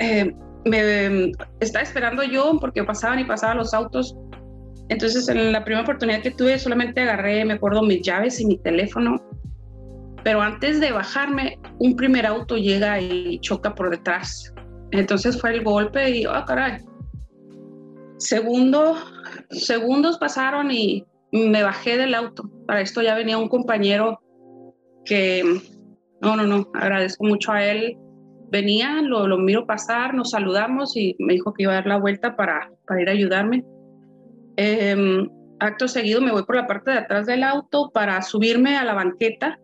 Eh, 0.00 0.30
me 0.66 1.32
estaba 1.60 1.82
esperando 1.82 2.22
yo 2.22 2.58
porque 2.60 2.84
pasaban 2.84 3.20
y 3.20 3.24
pasaban 3.24 3.56
los 3.56 3.72
autos 3.72 4.14
entonces, 4.92 5.26
en 5.28 5.52
la 5.52 5.64
primera 5.64 5.84
oportunidad 5.84 6.20
que 6.20 6.32
tuve, 6.32 6.58
solamente 6.58 7.00
agarré, 7.00 7.46
me 7.46 7.54
acuerdo, 7.54 7.82
mis 7.82 8.02
llaves 8.02 8.38
y 8.40 8.46
mi 8.46 8.58
teléfono. 8.58 9.22
Pero 10.22 10.42
antes 10.42 10.80
de 10.80 10.92
bajarme, 10.92 11.58
un 11.78 11.96
primer 11.96 12.26
auto 12.26 12.58
llega 12.58 13.00
y 13.00 13.38
choca 13.40 13.74
por 13.74 13.88
detrás. 13.88 14.52
Entonces 14.90 15.40
fue 15.40 15.54
el 15.54 15.64
golpe 15.64 16.10
y, 16.10 16.26
oh, 16.26 16.44
caray. 16.46 16.84
Segundo, 18.18 18.96
segundos 19.48 20.18
pasaron 20.18 20.70
y 20.70 21.06
me 21.32 21.62
bajé 21.62 21.96
del 21.96 22.14
auto. 22.14 22.50
Para 22.66 22.82
esto 22.82 23.00
ya 23.00 23.14
venía 23.14 23.38
un 23.38 23.48
compañero 23.48 24.20
que, 25.06 25.42
no, 26.20 26.36
no, 26.36 26.46
no, 26.46 26.68
agradezco 26.74 27.24
mucho 27.24 27.50
a 27.50 27.64
él. 27.64 27.96
Venía, 28.50 29.00
lo, 29.00 29.26
lo 29.26 29.38
miro 29.38 29.66
pasar, 29.66 30.12
nos 30.12 30.32
saludamos 30.32 30.94
y 30.98 31.16
me 31.18 31.32
dijo 31.32 31.54
que 31.54 31.62
iba 31.62 31.72
a 31.72 31.76
dar 31.76 31.86
la 31.86 31.96
vuelta 31.96 32.36
para, 32.36 32.70
para 32.86 33.00
ir 33.00 33.08
a 33.08 33.12
ayudarme 33.12 33.64
Em, 34.56 35.28
acto 35.58 35.88
seguido 35.88 36.20
me 36.20 36.32
voy 36.32 36.44
por 36.44 36.56
la 36.56 36.66
parte 36.66 36.90
de 36.90 36.98
atrás 36.98 37.26
del 37.26 37.42
auto 37.44 37.90
para 37.92 38.20
subirme 38.22 38.76
a 38.76 38.84
la 38.84 38.94
banqueta 38.94 39.58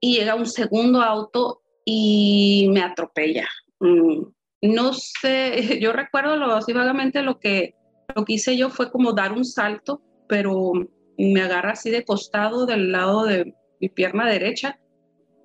y 0.00 0.18
llega 0.18 0.34
un 0.34 0.46
segundo 0.46 1.02
auto 1.02 1.62
y 1.84 2.68
me 2.72 2.82
atropella. 2.82 3.48
Mm, 3.80 4.22
no 4.62 4.92
sé, 4.92 5.78
yo 5.80 5.92
recuerdo 5.92 6.36
lo, 6.36 6.54
así 6.54 6.72
vagamente 6.72 7.22
lo 7.22 7.38
que, 7.38 7.74
lo 8.14 8.24
que 8.24 8.34
hice 8.34 8.56
yo 8.56 8.70
fue 8.70 8.90
como 8.90 9.12
dar 9.12 9.32
un 9.32 9.44
salto, 9.44 10.02
pero 10.28 10.72
me 11.18 11.42
agarra 11.42 11.72
así 11.72 11.90
de 11.90 12.04
costado 12.04 12.66
del 12.66 12.92
lado 12.92 13.24
de 13.24 13.54
mi 13.80 13.88
pierna 13.88 14.28
derecha 14.28 14.78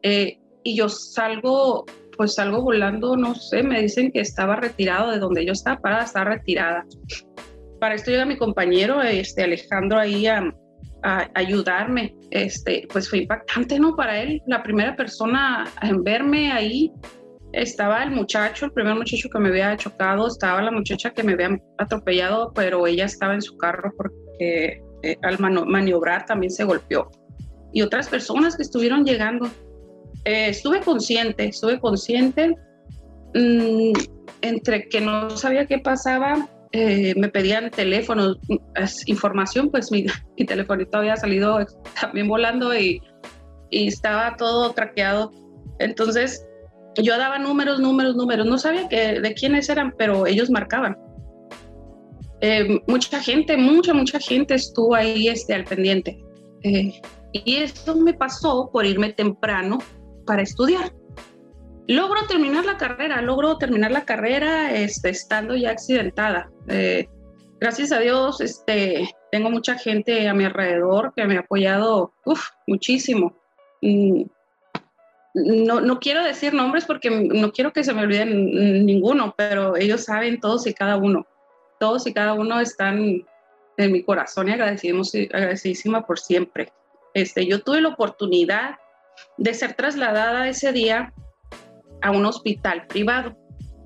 eh, 0.03 0.39
y 0.63 0.75
yo 0.75 0.89
salgo, 0.89 1.85
pues 2.17 2.35
salgo 2.35 2.61
volando, 2.61 3.15
no 3.15 3.35
sé, 3.35 3.63
me 3.63 3.81
dicen 3.81 4.11
que 4.11 4.19
estaba 4.19 4.55
retirado 4.55 5.11
de 5.11 5.19
donde 5.19 5.45
yo 5.45 5.51
estaba 5.53 5.79
parada, 5.79 6.03
estaba 6.03 6.31
retirada 6.31 6.85
para 7.85 7.93
esto 7.93 8.09
llega 8.09 8.25
mi 8.25 8.35
compañero, 8.35 8.99
este, 9.03 9.43
Alejandro, 9.43 9.99
ahí 9.99 10.25
a, 10.25 10.51
ayudarme. 11.35 12.15
Este, 12.31 12.87
pues 12.91 13.07
fue 13.07 13.19
impactante, 13.19 13.79
¿no? 13.79 13.95
Para 13.95 14.23
él, 14.23 14.41
la 14.47 14.63
primera 14.63 14.95
persona 14.95 15.71
en 15.83 16.03
verme 16.03 16.51
ahí 16.51 16.91
estaba 17.53 18.01
el 18.01 18.09
muchacho, 18.09 18.65
el 18.65 18.71
primer 18.71 18.95
muchacho 18.95 19.29
que 19.29 19.37
me 19.37 19.49
había 19.49 19.77
chocado, 19.77 20.25
estaba 20.25 20.63
la 20.63 20.71
muchacha 20.71 21.11
que 21.11 21.21
me 21.21 21.33
había 21.33 21.59
atropellado, 21.77 22.51
pero 22.55 22.87
ella 22.87 23.05
estaba 23.05 23.35
en 23.35 23.43
su 23.43 23.55
carro 23.55 23.93
porque 23.95 24.81
eh, 25.03 25.15
al 25.21 25.37
maniobrar 25.37 26.25
también 26.25 26.49
se 26.49 26.63
golpeó. 26.63 27.11
Y 27.71 27.83
otras 27.83 28.09
personas 28.09 28.57
que 28.57 28.63
estuvieron 28.63 29.05
llegando. 29.05 29.45
Eh, 30.23 30.49
estuve 30.49 30.79
consciente, 30.79 31.49
estuve 31.49 31.79
consciente 31.79 32.55
mm, 33.35 33.91
entre 34.41 34.89
que 34.89 35.01
no 35.01 35.29
sabía 35.37 35.67
qué 35.67 35.77
pasaba 35.77 36.49
eh, 36.77 37.13
me 37.15 37.29
pedían 37.29 37.71
teléfono, 37.71 38.35
información, 39.05 39.71
pues 39.71 39.93
mi, 39.93 40.05
mi 40.37 40.45
telefonito 40.45 40.97
había 40.97 41.15
salido 41.15 41.65
también 42.01 42.27
volando 42.27 42.77
y, 42.77 43.01
y, 43.69 43.87
estaba 43.87 44.35
todo 44.35 44.73
traqueado. 44.73 45.31
Entonces, 45.79 46.45
yo 47.01 47.17
daba 47.17 47.39
números, 47.39 47.79
números, 47.79 48.17
números. 48.17 48.45
No 48.45 48.57
sabía 48.57 48.89
que, 48.89 49.21
de 49.21 49.33
quiénes 49.33 49.69
eran, 49.69 49.93
pero 49.97 50.27
ellos 50.27 50.49
marcaban. 50.49 50.97
Eh, 52.41 52.81
mucha 52.87 53.21
gente, 53.21 53.55
mucha, 53.55 53.93
mucha 53.93 54.19
gente 54.19 54.55
estuvo 54.55 54.95
ahí 54.95 55.29
este, 55.29 55.53
al 55.53 55.63
pendiente. 55.63 56.21
Eh, 56.63 56.91
y 57.31 57.55
eso 57.55 57.95
me 57.95 58.13
pasó 58.13 58.69
por 58.69 58.85
irme 58.85 59.13
temprano 59.13 59.77
para 60.25 60.41
estudiar. 60.41 60.91
Logro 61.87 62.25
terminar 62.27 62.65
la 62.65 62.77
carrera, 62.77 63.21
logro 63.21 63.57
terminar 63.57 63.91
la 63.91 64.05
carrera 64.05 64.73
este, 64.73 65.09
estando 65.09 65.55
ya 65.55 65.71
accidentada. 65.71 66.49
Eh, 66.67 67.07
gracias 67.59 67.91
a 67.91 67.99
Dios, 67.99 68.41
este, 68.41 69.07
tengo 69.31 69.51
mucha 69.51 69.77
gente 69.77 70.27
a 70.27 70.33
mi 70.33 70.45
alrededor 70.45 71.13
que 71.15 71.25
me 71.25 71.37
ha 71.37 71.41
apoyado 71.41 72.11
muchísimo. 72.65 73.37
Mm, 73.81 74.23
no, 75.35 75.81
no 75.81 75.99
quiero 75.99 76.23
decir 76.23 76.53
nombres 76.53 76.85
porque 76.85 77.11
no 77.11 77.51
quiero 77.51 77.71
que 77.71 77.83
se 77.83 77.93
me 77.93 78.03
olviden 78.03 78.85
ninguno, 78.85 79.35
pero 79.37 79.75
ellos 79.75 80.05
saben 80.05 80.39
todos 80.39 80.65
y 80.65 80.73
cada 80.73 80.97
uno. 80.97 81.27
Todos 81.79 82.07
y 82.07 82.13
cada 82.13 82.33
uno 82.33 82.61
están 82.61 83.25
en 83.77 83.91
mi 83.91 84.01
corazón 84.01 84.49
y 84.49 84.53
agradecidísima 84.53 86.05
por 86.05 86.19
siempre. 86.19 86.71
Este, 87.13 87.45
yo 87.45 87.61
tuve 87.61 87.81
la 87.81 87.89
oportunidad 87.89 88.77
de 89.37 89.53
ser 89.53 89.73
trasladada 89.73 90.47
ese 90.47 90.71
día 90.71 91.13
a 92.05 92.11
un 92.11 92.23
hospital 92.25 92.85
privado, 92.87 93.35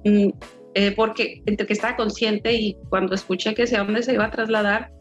mm, 0.03 0.29
eh, 0.73 0.91
porque 0.91 1.41
entre 1.45 1.65
que 1.65 1.73
estaba 1.73 1.95
consciente 1.95 2.53
y 2.53 2.75
cuando 2.89 3.15
escuché 3.15 3.55
que 3.55 3.65
sea 3.65 3.83
dónde 3.85 4.03
se 4.03 4.13
iba 4.13 4.25
a 4.25 4.31
trasladar, 4.31 4.91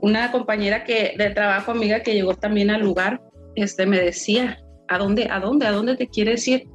una 0.00 0.30
compañera 0.30 0.84
que 0.84 1.14
de 1.18 1.30
trabajo, 1.30 1.72
amiga 1.72 2.02
que 2.04 2.14
llegó 2.14 2.34
también 2.34 2.70
al 2.70 2.82
lugar, 2.82 3.20
este, 3.56 3.84
me 3.84 3.98
decía, 3.98 4.58
¿a 4.86 4.98
dónde, 4.98 5.28
a 5.28 5.40
dónde, 5.40 5.66
a 5.66 5.72
dónde 5.72 5.96
te 5.96 6.06
quieres 6.06 6.46
ir? 6.46 6.68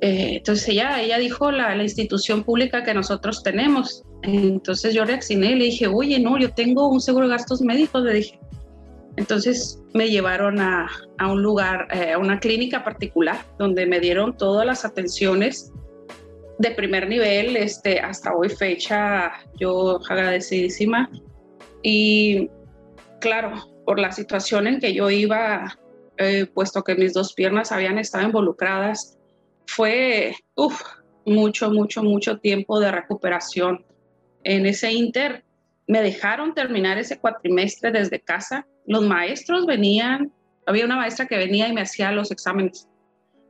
Eh, 0.00 0.38
entonces 0.38 0.66
ella, 0.68 1.00
ella 1.00 1.18
dijo 1.18 1.52
la, 1.52 1.72
la, 1.76 1.82
institución 1.84 2.42
pública 2.42 2.82
que 2.82 2.92
nosotros 2.92 3.44
tenemos. 3.44 4.02
Entonces 4.22 4.92
yo 4.92 5.04
reaccioné 5.04 5.52
y 5.52 5.54
le 5.54 5.64
dije, 5.66 5.86
oye, 5.86 6.18
no, 6.18 6.36
yo 6.36 6.52
tengo 6.52 6.88
un 6.88 7.00
seguro 7.00 7.28
de 7.28 7.34
gastos 7.34 7.60
médicos, 7.60 8.02
le 8.02 8.14
dije. 8.14 8.40
Entonces 9.16 9.82
me 9.92 10.08
llevaron 10.08 10.60
a, 10.60 10.88
a 11.18 11.32
un 11.32 11.42
lugar, 11.42 11.88
eh, 11.92 12.12
a 12.12 12.18
una 12.18 12.40
clínica 12.40 12.84
particular, 12.84 13.44
donde 13.58 13.86
me 13.86 14.00
dieron 14.00 14.36
todas 14.36 14.66
las 14.66 14.84
atenciones 14.84 15.72
de 16.58 16.70
primer 16.72 17.08
nivel, 17.08 17.56
este, 17.56 18.00
hasta 18.00 18.34
hoy 18.34 18.50
fecha, 18.50 19.32
yo 19.58 19.98
agradecidísima. 20.08 21.10
Y 21.82 22.50
claro, 23.20 23.54
por 23.86 23.98
la 23.98 24.12
situación 24.12 24.66
en 24.66 24.78
que 24.78 24.92
yo 24.92 25.08
iba, 25.10 25.78
eh, 26.18 26.46
puesto 26.52 26.84
que 26.84 26.94
mis 26.94 27.14
dos 27.14 27.32
piernas 27.32 27.72
habían 27.72 27.98
estado 27.98 28.26
involucradas, 28.26 29.18
fue 29.66 30.34
mucho, 31.24 31.70
mucho, 31.70 32.02
mucho 32.02 32.38
tiempo 32.40 32.78
de 32.78 32.92
recuperación. 32.92 33.86
En 34.44 34.66
ese 34.66 34.92
inter 34.92 35.44
me 35.90 36.02
dejaron 36.02 36.54
terminar 36.54 36.98
ese 36.98 37.18
cuatrimestre 37.18 37.90
desde 37.90 38.20
casa. 38.20 38.64
Los 38.86 39.04
maestros 39.04 39.66
venían, 39.66 40.32
había 40.64 40.84
una 40.84 40.94
maestra 40.94 41.26
que 41.26 41.36
venía 41.36 41.66
y 41.66 41.72
me 41.72 41.80
hacía 41.80 42.12
los 42.12 42.30
exámenes. 42.30 42.88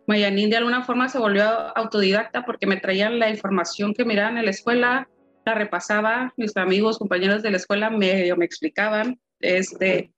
Mayanín 0.07 0.49
de 0.49 0.57
alguna 0.57 0.83
forma 0.83 1.11
se 1.11 1.19
volvió 1.19 1.45
autodidacta 1.77 2.47
porque 2.47 2.67
me 2.67 2.79
traían 2.79 3.19
la 3.19 3.29
información 3.29 3.93
que 3.93 4.07
miraban 4.07 4.39
en 4.39 4.47
la 4.47 4.53
escuela, 4.53 5.07
la 5.45 5.53
repasaba, 5.53 6.33
mis 6.39 6.57
amigos, 6.57 6.99
compañeros 6.99 7.43
de 7.43 7.51
la 7.51 7.59
escuela 7.59 7.91
medio 7.91 8.39
me 8.39 8.47
explicaban, 8.47 9.21
este, 9.39 10.11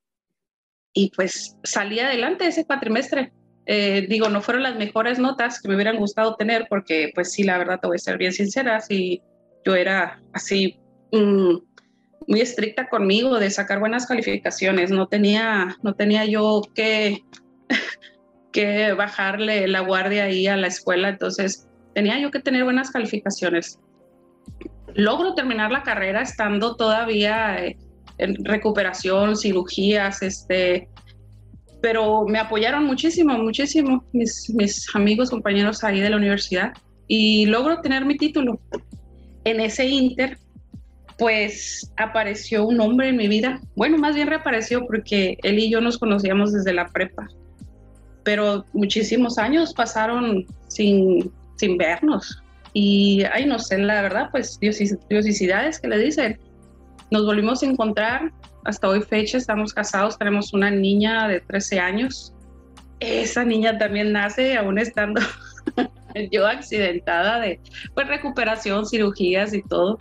y 0.92 1.10
pues 1.16 1.56
salí 1.64 1.98
adelante 1.98 2.46
ese 2.46 2.64
cuatrimestre. 2.64 3.32
Eh, 3.66 4.06
digo, 4.08 4.28
no 4.28 4.42
fueron 4.42 4.62
las 4.62 4.76
mejores 4.76 5.18
notas 5.18 5.60
que 5.60 5.66
me 5.66 5.74
hubieran 5.74 5.96
gustado 5.96 6.36
tener 6.36 6.66
porque, 6.68 7.10
pues 7.16 7.32
sí, 7.32 7.42
la 7.42 7.58
verdad, 7.58 7.80
te 7.80 7.88
voy 7.88 7.96
a 7.96 7.98
ser 7.98 8.16
bien 8.16 8.32
sincera, 8.32 8.80
si 8.80 9.20
yo 9.64 9.74
era 9.74 10.22
así 10.32 10.78
mm, 11.10 11.56
muy 12.26 12.40
estricta 12.40 12.88
conmigo 12.88 13.38
de 13.38 13.50
sacar 13.50 13.80
buenas 13.80 14.06
calificaciones, 14.06 14.90
no 14.90 15.06
tenía, 15.08 15.76
no 15.82 15.94
tenía 15.94 16.24
yo 16.24 16.62
que, 16.74 17.22
que 18.52 18.92
bajarle 18.92 19.68
la 19.68 19.80
guardia 19.80 20.24
ahí 20.24 20.46
a 20.46 20.56
la 20.56 20.66
escuela, 20.66 21.08
entonces 21.08 21.68
tenía 21.94 22.18
yo 22.18 22.30
que 22.30 22.40
tener 22.40 22.64
buenas 22.64 22.90
calificaciones. 22.90 23.78
Logro 24.94 25.34
terminar 25.34 25.70
la 25.70 25.82
carrera 25.82 26.22
estando 26.22 26.76
todavía... 26.76 27.64
Eh, 27.64 27.76
en 28.18 28.44
recuperación, 28.44 29.36
cirugías, 29.36 30.22
este, 30.22 30.88
pero 31.80 32.24
me 32.24 32.38
apoyaron 32.38 32.84
muchísimo, 32.84 33.36
muchísimo 33.38 34.04
mis, 34.12 34.50
mis 34.50 34.94
amigos, 34.94 35.30
compañeros 35.30 35.82
ahí 35.84 36.00
de 36.00 36.10
la 36.10 36.16
universidad 36.16 36.72
y 37.08 37.46
logro 37.46 37.80
tener 37.80 38.04
mi 38.04 38.16
título. 38.16 38.60
En 39.44 39.60
ese 39.60 39.86
inter, 39.86 40.38
pues 41.18 41.90
apareció 41.96 42.66
un 42.66 42.80
hombre 42.80 43.08
en 43.08 43.16
mi 43.16 43.28
vida. 43.28 43.60
Bueno, 43.76 43.98
más 43.98 44.14
bien 44.14 44.28
reapareció 44.28 44.86
porque 44.86 45.36
él 45.42 45.58
y 45.58 45.70
yo 45.70 45.80
nos 45.80 45.98
conocíamos 45.98 46.52
desde 46.52 46.72
la 46.72 46.86
prepa, 46.86 47.28
pero 48.24 48.64
muchísimos 48.72 49.38
años 49.38 49.74
pasaron 49.74 50.46
sin, 50.68 51.30
sin 51.56 51.76
vernos. 51.76 52.42
Y, 52.74 53.22
ay, 53.32 53.46
no 53.46 53.58
sé, 53.58 53.78
la 53.78 54.00
verdad, 54.00 54.28
pues 54.30 54.58
diosicidades 54.60 55.78
que 55.78 55.88
le 55.88 55.98
dicen 55.98 56.38
nos 57.12 57.26
volvimos 57.26 57.62
a 57.62 57.66
encontrar, 57.66 58.32
hasta 58.64 58.88
hoy 58.88 59.02
fecha 59.02 59.36
estamos 59.36 59.74
casados, 59.74 60.16
tenemos 60.16 60.54
una 60.54 60.70
niña 60.70 61.28
de 61.28 61.40
13 61.40 61.78
años. 61.78 62.32
Esa 63.00 63.44
niña 63.44 63.76
también 63.76 64.12
nace 64.12 64.56
aún 64.56 64.78
estando 64.78 65.20
yo 66.32 66.46
accidentada 66.46 67.38
de 67.40 67.60
pues, 67.94 68.08
recuperación, 68.08 68.86
cirugías 68.86 69.52
y 69.52 69.60
todo. 69.62 69.98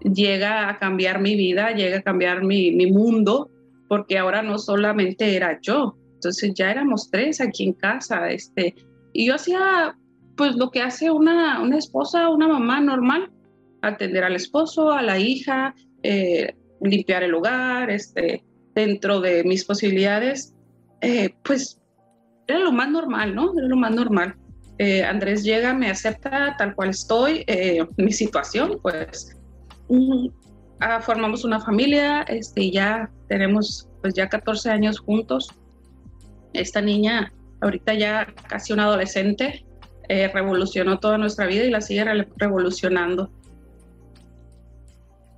Llega 0.00 0.68
a 0.68 0.78
cambiar 0.78 1.20
mi 1.20 1.34
vida, 1.36 1.72
llega 1.72 1.98
a 1.98 2.02
cambiar 2.02 2.44
mi, 2.44 2.70
mi 2.72 2.90
mundo, 2.90 3.50
porque 3.88 4.18
ahora 4.18 4.42
no 4.42 4.58
solamente 4.58 5.36
era 5.36 5.58
yo, 5.62 5.96
entonces 6.14 6.54
ya 6.54 6.70
éramos 6.70 7.10
tres 7.10 7.40
aquí 7.40 7.64
en 7.64 7.72
casa. 7.74 8.30
Este, 8.30 8.74
y 9.12 9.26
yo 9.26 9.34
hacía 9.34 9.96
pues 10.36 10.54
lo 10.56 10.70
que 10.70 10.82
hace 10.82 11.10
una, 11.10 11.60
una 11.62 11.78
esposa, 11.78 12.28
una 12.28 12.48
mamá 12.48 12.80
normal, 12.80 13.30
atender 13.82 14.24
al 14.24 14.36
esposo, 14.36 14.92
a 14.92 15.02
la 15.02 15.18
hija, 15.18 15.74
eh, 16.02 16.54
limpiar 16.80 17.22
el 17.22 17.34
hogar, 17.34 17.90
este, 17.90 18.44
dentro 18.74 19.20
de 19.20 19.44
mis 19.44 19.64
posibilidades, 19.64 20.54
eh, 21.00 21.34
pues 21.42 21.80
era 22.46 22.58
lo 22.58 22.72
más 22.72 22.90
normal, 22.90 23.34
¿no? 23.34 23.52
Era 23.56 23.66
lo 23.66 23.76
más 23.76 23.94
normal. 23.94 24.34
Eh, 24.78 25.02
Andrés 25.02 25.42
llega, 25.42 25.72
me 25.72 25.90
acepta 25.90 26.54
tal 26.58 26.74
cual 26.74 26.90
estoy, 26.90 27.46
mi 27.96 28.12
situación, 28.12 28.78
pues 28.82 29.36
ah, 30.80 31.00
formamos 31.00 31.44
una 31.44 31.60
familia, 31.60 32.22
este, 32.22 32.70
ya 32.70 33.10
tenemos 33.28 33.88
pues 34.00 34.14
ya 34.14 34.28
14 34.28 34.70
años 34.70 34.98
juntos. 34.98 35.48
Esta 36.52 36.80
niña, 36.80 37.32
ahorita 37.60 37.94
ya 37.94 38.26
casi 38.48 38.72
una 38.72 38.84
adolescente, 38.84 39.64
revolucionó 40.08 41.00
toda 41.00 41.18
nuestra 41.18 41.46
vida 41.46 41.64
y 41.64 41.70
la 41.70 41.80
sigue 41.80 42.04
revolucionando. 42.36 43.30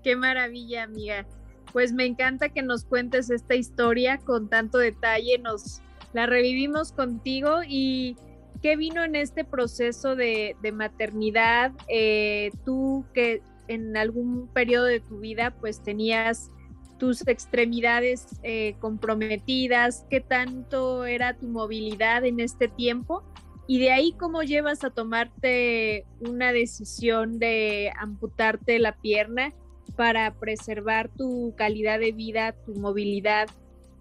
Qué 0.03 0.17
maravilla, 0.17 0.85
amiga. 0.85 1.27
Pues 1.73 1.93
me 1.93 2.07
encanta 2.07 2.49
que 2.49 2.63
nos 2.63 2.85
cuentes 2.85 3.31
esta 3.31 3.55
historia 3.55 4.19
con 4.19 4.49
tanto 4.49 4.79
detalle, 4.79 5.39
nos 5.39 5.81
la 6.13 6.27
revivimos 6.27 6.93
contigo 6.93 7.61
y 7.67 8.17
qué 8.63 8.77
vino 8.77 9.05
en 9.05 9.15
este 9.15 9.45
proceso 9.45 10.17
de, 10.17 10.57
maternidad, 10.73 11.73
eh, 11.89 12.51
tú 12.65 13.05
que 13.13 13.43
en 13.69 13.97
algún 13.97 14.49
periodo 14.49 14.87
de 14.87 15.01
tu 15.01 15.21
vida 15.21 15.55
pues 15.61 15.83
tenías 15.83 16.51
tus 16.99 17.27
extremidades 17.29 18.27
eh, 18.43 18.75
comprometidas, 18.81 20.05
qué 20.11 20.21
tanto 20.21 21.05
era 21.05 21.39
tu 21.39 21.47
movilidad 21.47 22.25
en 22.25 22.41
este 22.41 22.67
tiempo 22.67 23.23
y 23.69 23.79
de 23.79 23.93
ahí 23.93 24.15
cómo 24.19 24.43
llevas 24.43 24.83
a 24.83 24.91
tomarte 24.91 26.07
una 26.21 26.53
decisión 26.53 27.39
de 27.39 27.93
amputarte 27.97 28.79
la 28.79 28.97
pierna 28.97 29.55
para 29.95 30.33
preservar 30.35 31.09
tu 31.09 31.55
calidad 31.57 31.99
de 31.99 32.13
vida, 32.13 32.53
tu 32.65 32.75
movilidad? 32.75 33.49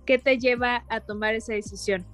¿Qué 0.06 0.18
te 0.18 0.38
lleva 0.38 0.86
a 0.90 1.02
tomar 1.02 1.36
esa 1.36 1.54
decisión? 1.54 2.06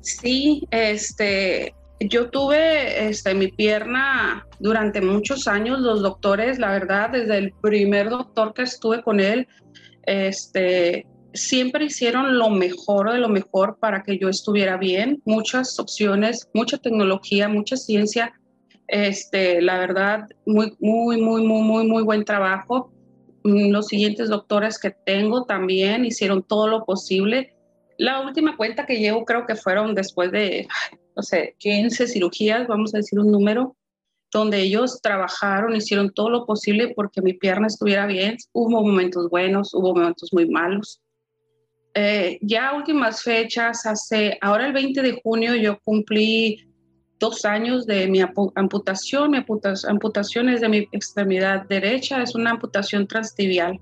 Sí, 0.00 0.66
este, 0.70 1.74
yo 2.00 2.30
tuve 2.30 3.08
este, 3.08 3.34
mi 3.34 3.48
pierna 3.48 4.46
durante 4.58 5.00
muchos 5.02 5.46
años, 5.46 5.80
los 5.80 6.00
doctores, 6.00 6.58
la 6.58 6.72
verdad, 6.72 7.10
desde 7.10 7.36
el 7.36 7.52
primer 7.60 8.08
doctor 8.08 8.54
que 8.54 8.62
estuve 8.62 9.02
con 9.02 9.20
él, 9.20 9.46
este, 10.04 11.06
siempre 11.34 11.84
hicieron 11.84 12.38
lo 12.38 12.48
mejor 12.48 13.12
de 13.12 13.18
lo 13.18 13.28
mejor 13.28 13.78
para 13.78 14.02
que 14.02 14.18
yo 14.18 14.30
estuviera 14.30 14.78
bien, 14.78 15.20
muchas 15.26 15.78
opciones, 15.78 16.48
mucha 16.54 16.78
tecnología, 16.78 17.48
mucha 17.48 17.76
ciencia, 17.76 18.32
este, 18.88 19.60
la 19.60 19.78
verdad, 19.78 20.24
muy, 20.46 20.74
muy, 20.80 21.20
muy, 21.20 21.42
muy, 21.42 21.62
muy, 21.62 21.86
muy 21.86 22.02
buen 22.02 22.24
trabajo. 22.24 22.92
Los 23.44 23.86
siguientes 23.86 24.28
doctores 24.28 24.78
que 24.78 24.90
tengo 24.90 25.44
también 25.44 26.04
hicieron 26.04 26.42
todo 26.42 26.66
lo 26.66 26.84
posible. 26.84 27.54
la 27.98 28.22
última 28.22 28.56
cuenta 28.56 28.86
que 28.86 28.98
llevo 28.98 29.26
creo 29.26 29.46
que 29.46 29.54
fueron 29.54 29.94
después 29.94 30.32
de, 30.32 30.66
no 31.20 31.22
sé, 31.22 31.54
15 31.58 32.06
cirugías, 32.06 32.66
vamos 32.66 32.94
a 32.94 32.96
decir 32.96 33.18
un 33.20 33.30
número, 33.30 33.76
donde 34.32 34.58
ellos 34.62 35.02
trabajaron, 35.02 35.76
hicieron 35.76 36.14
todo 36.14 36.30
lo 36.30 36.46
posible 36.46 36.94
porque 36.96 37.20
mi 37.20 37.34
pierna 37.34 37.66
estuviera 37.66 38.06
bien. 38.06 38.38
Hubo 38.54 38.80
momentos 38.82 39.28
buenos, 39.28 39.74
hubo 39.74 39.94
momentos 39.94 40.32
muy 40.32 40.48
malos. 40.48 41.02
Eh, 41.92 42.38
ya 42.40 42.72
últimas 42.74 43.22
fechas, 43.22 43.84
hace, 43.84 44.38
ahora 44.40 44.66
el 44.66 44.72
20 44.72 45.02
de 45.02 45.20
junio 45.22 45.54
yo 45.56 45.78
cumplí 45.84 46.66
dos 47.18 47.44
años 47.44 47.84
de 47.84 48.08
mi 48.08 48.22
amputación. 48.54 49.32
Mi 49.32 49.44
amputación 49.88 50.48
es 50.48 50.62
de 50.62 50.70
mi 50.70 50.88
extremidad 50.92 51.66
derecha, 51.68 52.22
es 52.22 52.34
una 52.34 52.52
amputación 52.52 53.06
transtibial. 53.06 53.78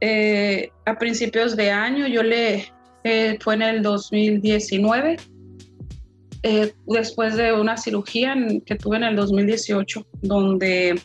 Eh, 0.00 0.70
a 0.86 0.96
principios 0.96 1.56
de 1.56 1.72
año, 1.72 2.06
yo 2.06 2.22
le, 2.22 2.72
eh, 3.02 3.38
fue 3.40 3.54
en 3.54 3.62
el 3.62 3.82
2019, 3.82 5.16
eh, 6.42 6.72
después 6.86 7.36
de 7.36 7.52
una 7.52 7.76
cirugía 7.76 8.34
que 8.64 8.76
tuve 8.76 8.96
en 8.96 9.04
el 9.04 9.16
2018, 9.16 10.06
donde 10.22 11.00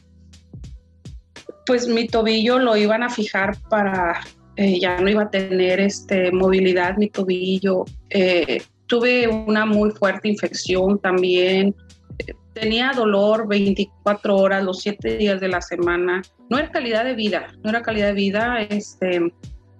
pues 1.65 1.87
mi 1.87 2.07
tobillo 2.07 2.59
lo 2.59 2.75
iban 2.75 3.03
a 3.03 3.09
fijar 3.09 3.57
para, 3.69 4.19
ya 4.57 4.99
no 4.99 5.09
iba 5.09 5.23
a 5.23 5.29
tener 5.29 5.79
este, 5.79 6.31
movilidad 6.31 6.97
mi 6.97 7.09
tobillo, 7.09 7.85
tuve 8.87 9.27
una 9.27 9.65
muy 9.65 9.91
fuerte 9.91 10.27
infección 10.29 10.99
también. 10.99 11.75
Tenía 12.53 12.91
dolor 12.95 13.47
24 13.47 14.35
horas, 14.35 14.63
los 14.63 14.81
7 14.81 15.17
días 15.17 15.41
de 15.41 15.47
la 15.47 15.61
semana. 15.61 16.21
No 16.49 16.59
era 16.59 16.69
calidad 16.69 17.03
de 17.03 17.15
vida, 17.15 17.47
no 17.63 17.71
era 17.71 17.81
calidad 17.81 18.07
de 18.07 18.13
vida 18.13 18.61
este, 18.61 19.33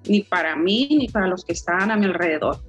ni 0.08 0.22
para 0.22 0.56
mí 0.56 0.90
ni 0.92 1.08
para 1.08 1.28
los 1.28 1.46
que 1.46 1.54
estaban 1.54 1.92
a 1.92 1.96
mi 1.96 2.06
alrededor. 2.06 2.64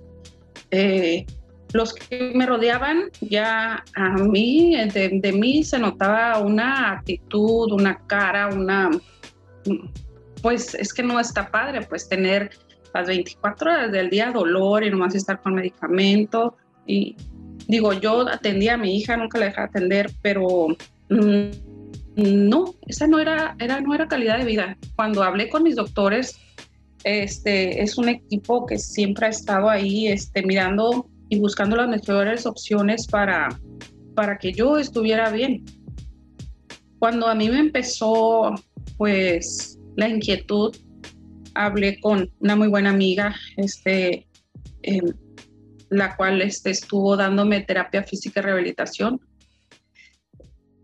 Eh, 0.71 1.25
los 1.75 1.93
que 1.93 2.31
me 2.33 2.47
rodeaban, 2.47 3.11
ya 3.21 3.85
a 3.97 4.11
mí, 4.11 4.77
de, 4.93 5.33
mí 5.33 5.65
se 5.65 5.81
notaba 5.81 6.39
una 6.39 6.93
actitud, 6.93 7.73
una 7.73 7.99
cara, 8.07 8.47
una... 8.47 8.91
Pues 10.41 10.77
es 10.77 10.95
que 10.95 11.03
no 11.03 11.19
está 11.19 11.51
padre, 11.51 11.83
pues 11.83 12.09
tener 12.09 12.51
las 12.95 13.09
24 13.09 13.73
horas 13.73 13.93
del 13.93 14.09
día 14.09 14.31
dolor 14.31 14.85
y 14.85 14.91
nomás 14.91 15.17
estar 15.17 15.43
con 15.43 15.57
medicamento. 15.57 16.57
Y 16.87 17.17
digo, 17.67 17.93
yo 17.93 18.29
atendía 18.29 18.75
a 18.75 18.79
mi 18.79 18.97
hija, 18.97 19.17
nunca 19.17 19.41
la 19.41 19.47
dejaba 19.47 19.67
atender, 19.67 20.13
pero 20.23 20.69
mm, 21.11 21.51
no, 22.15 22.73
esa 22.87 23.09
no 23.09 23.19
era, 23.19 23.57
era, 23.59 23.81
no 23.81 23.97
era 23.97 24.07
calidad 24.07 24.39
de 24.39 24.45
vida. 24.45 24.79
Cuando 24.95 25.25
hablé 25.25 25.49
con 25.49 25.65
mis 25.65 25.75
doctores, 25.75 26.39
este, 27.03 27.83
es 27.83 27.99
un 27.99 28.11
equipo 28.11 28.65
que 28.65 28.79
siempre 28.79 29.27
ha 29.27 29.31
estado 29.31 29.69
ahí 29.69 30.07
este, 30.07 30.45
mirando 30.45 31.09
y 31.29 31.39
buscando 31.39 31.77
las 31.77 31.89
mejores 31.89 32.47
opciones 32.47 33.07
para, 33.07 33.49
para 34.15 34.39
que 34.39 34.53
yo 34.53 34.79
estuviera 34.79 35.31
bien. 35.31 35.65
Cuando 36.99 37.27
a 37.27 37.35
mí 37.35 37.49
me 37.49 37.59
empezó 37.59 38.55
pues 38.97 39.79
la 39.97 40.09
inquietud 40.09 40.75
hablé 41.55 42.01
con 42.01 42.31
una 42.41 42.57
muy 42.57 42.69
buena 42.69 42.91
amiga, 42.91 43.35
este, 43.57 44.27
em, 44.83 45.13
la 45.89 46.17
cual 46.17 46.43
este, 46.43 46.71
estuvo 46.71 47.17
dándome 47.17 47.61
terapia 47.63 48.03
física 48.03 48.41
y 48.41 48.43
rehabilitación. 48.43 49.21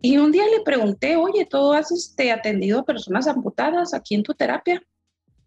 Y 0.03 0.17
un 0.17 0.33
día 0.33 0.45
le 0.47 0.63
pregunté, 0.65 1.17
oye, 1.17 1.47
¿tú 1.47 1.73
has 1.73 1.91
este, 1.93 2.33
atendido 2.33 2.81
a 2.81 2.85
personas 2.85 3.27
amputadas 3.27 3.93
aquí 3.93 4.15
en 4.15 4.23
tu 4.23 4.33
terapia? 4.33 4.81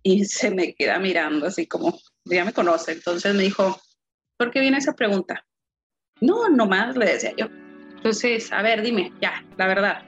Y 0.03 0.25
se 0.25 0.51
me 0.51 0.75
queda 0.75 0.99
mirando 0.99 1.47
así 1.47 1.65
como, 1.65 1.97
ya 2.25 2.45
me 2.45 2.53
conoce. 2.53 2.91
Entonces 2.91 3.34
me 3.34 3.43
dijo, 3.43 3.79
¿por 4.38 4.52
qué 4.52 4.60
viene 4.60 4.78
esa 4.78 4.93
pregunta? 4.93 5.46
No, 6.22 6.50
nomás 6.50 6.96
le 6.96 7.06
decía 7.06 7.34
yo. 7.38 7.48
Entonces, 7.96 8.52
a 8.52 8.62
ver, 8.62 8.82
dime, 8.82 9.12
ya, 9.22 9.43
la 9.58 9.67
verdad. 9.67 10.04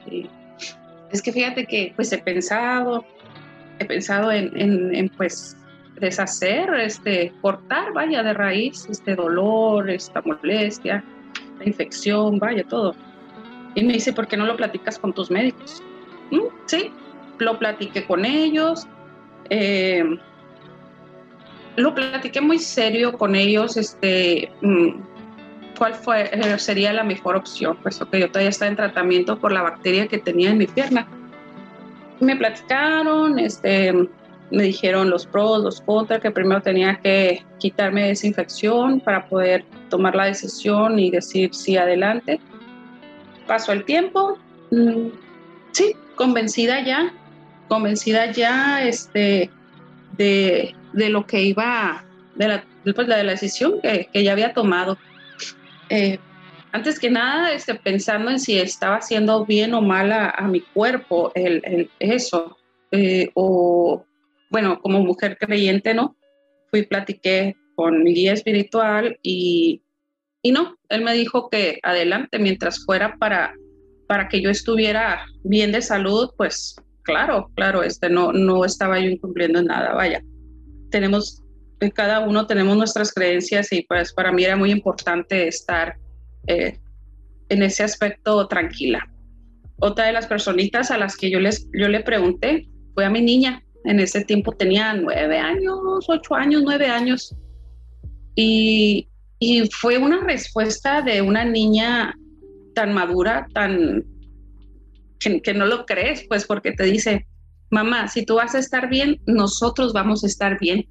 es 1.11 1.21
que 1.21 1.31
fíjate 1.31 1.65
que 1.65 1.93
pues 1.95 2.11
he 2.11 2.17
pensado, 2.17 3.05
he 3.79 3.85
pensado 3.85 4.31
en, 4.31 5.09
pues 5.15 5.57
deshacer, 5.99 6.73
este, 6.73 7.31
cortar, 7.41 7.93
vaya, 7.93 8.21
de 8.21 8.33
raíz 8.33 8.85
este 8.89 9.15
dolor, 9.15 9.89
esta 9.89 10.21
molestia, 10.23 11.03
la 11.57 11.65
infección, 11.65 12.37
vaya, 12.37 12.65
todo. 12.65 12.95
Y 13.75 13.83
me 13.83 13.93
dice, 13.93 14.13
¿por 14.13 14.27
qué 14.27 14.37
no 14.37 14.45
lo 14.45 14.57
platicas 14.57 14.99
con 14.99 15.13
tus 15.13 15.31
médicos? 15.31 15.81
Mm, 16.31 16.47
sí, 16.65 16.91
lo 17.39 17.57
platiqué 17.59 18.05
con 18.05 18.25
ellos. 18.25 18.87
Eh, 19.49 20.03
lo 21.75 21.93
platiqué 21.93 22.41
muy 22.41 22.59
serio 22.59 23.13
con 23.13 23.35
ellos, 23.35 23.77
este, 23.77 24.51
mm, 24.61 24.89
cuál 25.77 25.93
fue, 25.93 26.29
eh, 26.31 26.57
sería 26.59 26.93
la 26.93 27.03
mejor 27.03 27.35
opción, 27.35 27.77
puesto 27.81 28.09
que 28.09 28.19
yo 28.19 28.29
todavía 28.29 28.49
estaba 28.49 28.69
en 28.69 28.77
tratamiento 28.77 29.37
por 29.37 29.51
la 29.51 29.61
bacteria 29.61 30.07
que 30.07 30.17
tenía 30.17 30.51
en 30.51 30.57
mi 30.57 30.67
pierna 30.67 31.07
me 32.19 32.35
platicaron, 32.35 33.39
este, 33.39 33.93
me 34.51 34.63
dijeron 34.63 35.09
los 35.09 35.25
pros, 35.25 35.63
los 35.63 35.81
contras, 35.81 36.21
que 36.21 36.31
primero 36.31 36.61
tenía 36.61 36.99
que 37.01 37.43
quitarme 37.59 38.11
esa 38.11 38.27
infección 38.27 38.99
para 38.99 39.27
poder 39.27 39.65
tomar 39.89 40.15
la 40.15 40.25
decisión 40.25 40.99
y 40.99 41.11
decir 41.11 41.53
sí 41.53 41.77
adelante. 41.77 42.39
Pasó 43.47 43.71
el 43.71 43.83
tiempo, 43.83 44.37
mm, 44.71 45.07
sí, 45.71 45.95
convencida 46.15 46.83
ya, 46.83 47.13
convencida 47.67 48.31
ya 48.31 48.83
este, 48.83 49.49
de, 50.17 50.75
lo 50.95 51.25
que 51.25 51.41
iba, 51.41 52.05
de 52.35 52.47
la, 52.47 52.65
de 52.83 53.23
la 53.23 53.31
decisión 53.31 53.81
que, 53.81 54.09
que 54.11 54.23
ya 54.23 54.31
había 54.31 54.53
tomado. 54.53 54.97
Eh, 55.89 56.19
antes 56.71 56.99
que 56.99 57.09
nada, 57.09 57.53
este, 57.53 57.75
pensando 57.75 58.29
en 58.29 58.39
si 58.39 58.57
estaba 58.57 58.97
haciendo 58.97 59.45
bien 59.45 59.73
o 59.73 59.81
mal 59.81 60.11
a, 60.11 60.41
mi 60.41 60.59
cuerpo, 60.59 61.31
el, 61.33 61.89
eso. 61.99 62.57
Eh, 62.91 63.29
o, 63.33 64.05
bueno, 64.49 64.81
como 64.81 64.99
mujer 64.99 65.37
creyente, 65.37 65.93
¿no? 65.93 66.17
Fui, 66.69 66.83
platiqué 66.83 67.55
con 67.75 68.03
mi 68.03 68.13
guía 68.13 68.33
espiritual 68.33 69.17
y, 69.23 69.81
y 70.41 70.51
no, 70.51 70.75
él 70.89 71.01
me 71.01 71.13
dijo 71.13 71.49
que 71.49 71.79
adelante, 71.81 72.39
mientras 72.39 72.83
fuera 72.83 73.15
para, 73.17 73.53
para 74.07 74.27
que 74.27 74.41
yo 74.41 74.49
estuviera 74.49 75.25
bien 75.43 75.71
de 75.71 75.81
salud, 75.81 76.31
pues 76.35 76.75
claro, 77.03 77.49
claro, 77.55 77.83
este, 77.83 78.09
no, 78.09 78.33
no 78.33 78.65
estaba 78.65 78.99
yo 78.99 79.09
incumpliendo 79.09 79.63
nada, 79.63 79.93
vaya. 79.93 80.21
Tenemos, 80.89 81.43
cada 81.93 82.19
uno 82.21 82.47
tenemos 82.47 82.77
nuestras 82.77 83.13
creencias 83.13 83.71
y 83.71 83.83
pues 83.83 84.13
para 84.13 84.31
mí 84.31 84.43
era 84.43 84.55
muy 84.55 84.71
importante 84.71 85.47
estar 85.47 85.97
eh, 86.47 86.79
en 87.49 87.63
ese 87.63 87.83
aspecto 87.83 88.47
tranquila. 88.47 89.07
Otra 89.79 90.05
de 90.05 90.13
las 90.13 90.27
personitas 90.27 90.91
a 90.91 90.97
las 90.97 91.17
que 91.17 91.29
yo, 91.29 91.39
les, 91.39 91.67
yo 91.73 91.87
le 91.87 92.01
pregunté 92.01 92.67
fue 92.93 93.05
a 93.05 93.09
mi 93.09 93.21
niña. 93.21 93.61
En 93.83 93.99
ese 93.99 94.23
tiempo 94.23 94.51
tenía 94.51 94.93
nueve 94.93 95.37
años, 95.37 96.05
ocho 96.07 96.33
años, 96.33 96.63
nueve 96.63 96.87
años. 96.87 97.35
Y, 98.35 99.07
y 99.39 99.69
fue 99.69 99.97
una 99.97 100.21
respuesta 100.21 101.01
de 101.01 101.21
una 101.21 101.45
niña 101.45 102.15
tan 102.73 102.93
madura, 102.93 103.47
tan 103.53 104.03
que, 105.19 105.41
que, 105.41 105.53
no 105.53 105.65
lo 105.65 105.85
crees, 105.85 106.25
pues 106.27 106.45
porque 106.45 106.71
te 106.71 106.83
dice, 106.83 107.27
mamá, 107.75 108.07
si 108.07 108.25
tú 108.25 108.35
vas 108.35 108.55
a 108.55 108.59
estar 108.59 108.89
bien, 108.89 109.19
nosotros 109.27 109.93
vamos 109.93 110.23
a 110.23 110.27
estar 110.27 110.57
bien. 110.59 110.87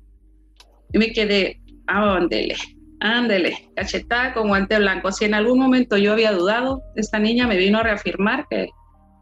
Y 0.93 0.99
me 0.99 1.13
quedé, 1.13 1.61
ándele, 1.87 2.57
Ándele, 3.01 3.71
cachetada 3.77 4.33
con 4.33 4.49
guante 4.49 4.79
blanco. 4.79 5.13
Si 5.13 5.27
en 5.27 5.35
algún 5.35 5.59
momento 5.59 5.99
yo 5.99 6.13
había 6.13 6.33
dudado, 6.33 6.83
esta 6.97 7.19
niña 7.19 7.47
me 7.47 7.59
vino 7.59 7.79
a 7.79 7.83
reafirmar 7.83 8.47
que, 8.49 8.69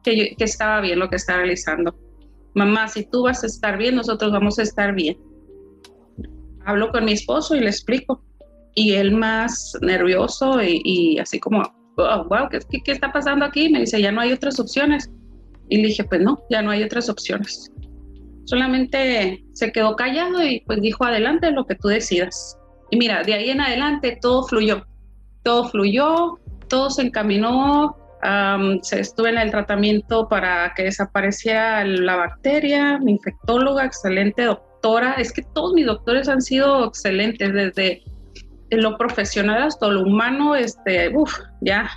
que, 0.04 0.36
estaba 0.38 0.80
bien 0.80 1.00
lo 1.00 1.10
que 1.10 1.16
está 1.16 1.38
realizando. 1.38 1.98
Mamá, 2.54 2.86
si 2.86 3.04
tú 3.10 3.24
vas 3.24 3.42
a 3.42 3.46
estar 3.46 3.78
bien, 3.78 3.96
nosotros 3.96 4.30
vamos 4.30 4.60
a 4.60 4.62
estar 4.62 4.94
bien. 4.94 5.16
Hablo 6.64 6.92
con 6.92 7.04
mi 7.04 7.12
esposo 7.12 7.56
y 7.56 7.60
le 7.60 7.70
explico. 7.70 8.22
Y 8.76 8.92
él 8.92 9.16
más 9.16 9.76
nervioso 9.80 10.62
y, 10.62 11.18
así 11.18 11.40
como, 11.40 11.62
wow, 11.96 12.48
¿qué, 12.50 12.60
¿qué, 12.84 12.92
está 12.92 13.12
pasando 13.12 13.44
aquí? 13.44 13.68
Me 13.68 13.80
dice, 13.80 14.00
ya 14.00 14.12
no 14.12 14.20
hay 14.20 14.32
otras 14.32 14.60
opciones. 14.60 15.10
Y 15.72 15.78
le 15.78 15.88
dije, 15.88 16.04
pues 16.04 16.20
no, 16.20 16.44
ya 16.50 16.60
no 16.60 16.70
hay 16.70 16.82
otras 16.82 17.08
opciones. 17.08 17.72
Solamente 18.44 19.42
se 19.54 19.72
quedó 19.72 19.96
callado 19.96 20.44
y 20.44 20.60
pues 20.66 20.82
dijo, 20.82 21.06
adelante, 21.06 21.50
lo 21.50 21.64
que 21.64 21.76
tú 21.76 21.88
decidas. 21.88 22.58
Y 22.90 22.98
mira, 22.98 23.22
de 23.22 23.32
ahí 23.32 23.48
en 23.48 23.62
adelante 23.62 24.18
todo 24.20 24.46
fluyó, 24.46 24.84
todo 25.42 25.64
fluyó, 25.70 26.38
todo 26.68 26.90
se 26.90 27.00
encaminó, 27.00 27.96
se 28.82 29.00
estuve 29.00 29.30
en 29.30 29.38
el 29.38 29.50
tratamiento 29.50 30.28
para 30.28 30.74
que 30.76 30.82
desapareciera 30.82 31.86
la 31.86 32.16
bacteria, 32.16 32.98
mi 32.98 33.12
infectóloga, 33.12 33.86
excelente 33.86 34.44
doctora, 34.44 35.14
es 35.14 35.32
que 35.32 35.40
todos 35.54 35.72
mis 35.72 35.86
doctores 35.86 36.28
han 36.28 36.42
sido 36.42 36.84
excelentes, 36.84 37.50
desde 37.54 38.02
lo 38.70 38.98
profesional 38.98 39.62
hasta 39.62 39.88
lo 39.88 40.02
humano, 40.02 40.54
este, 40.54 41.16
uff, 41.16 41.32
ya, 41.62 41.90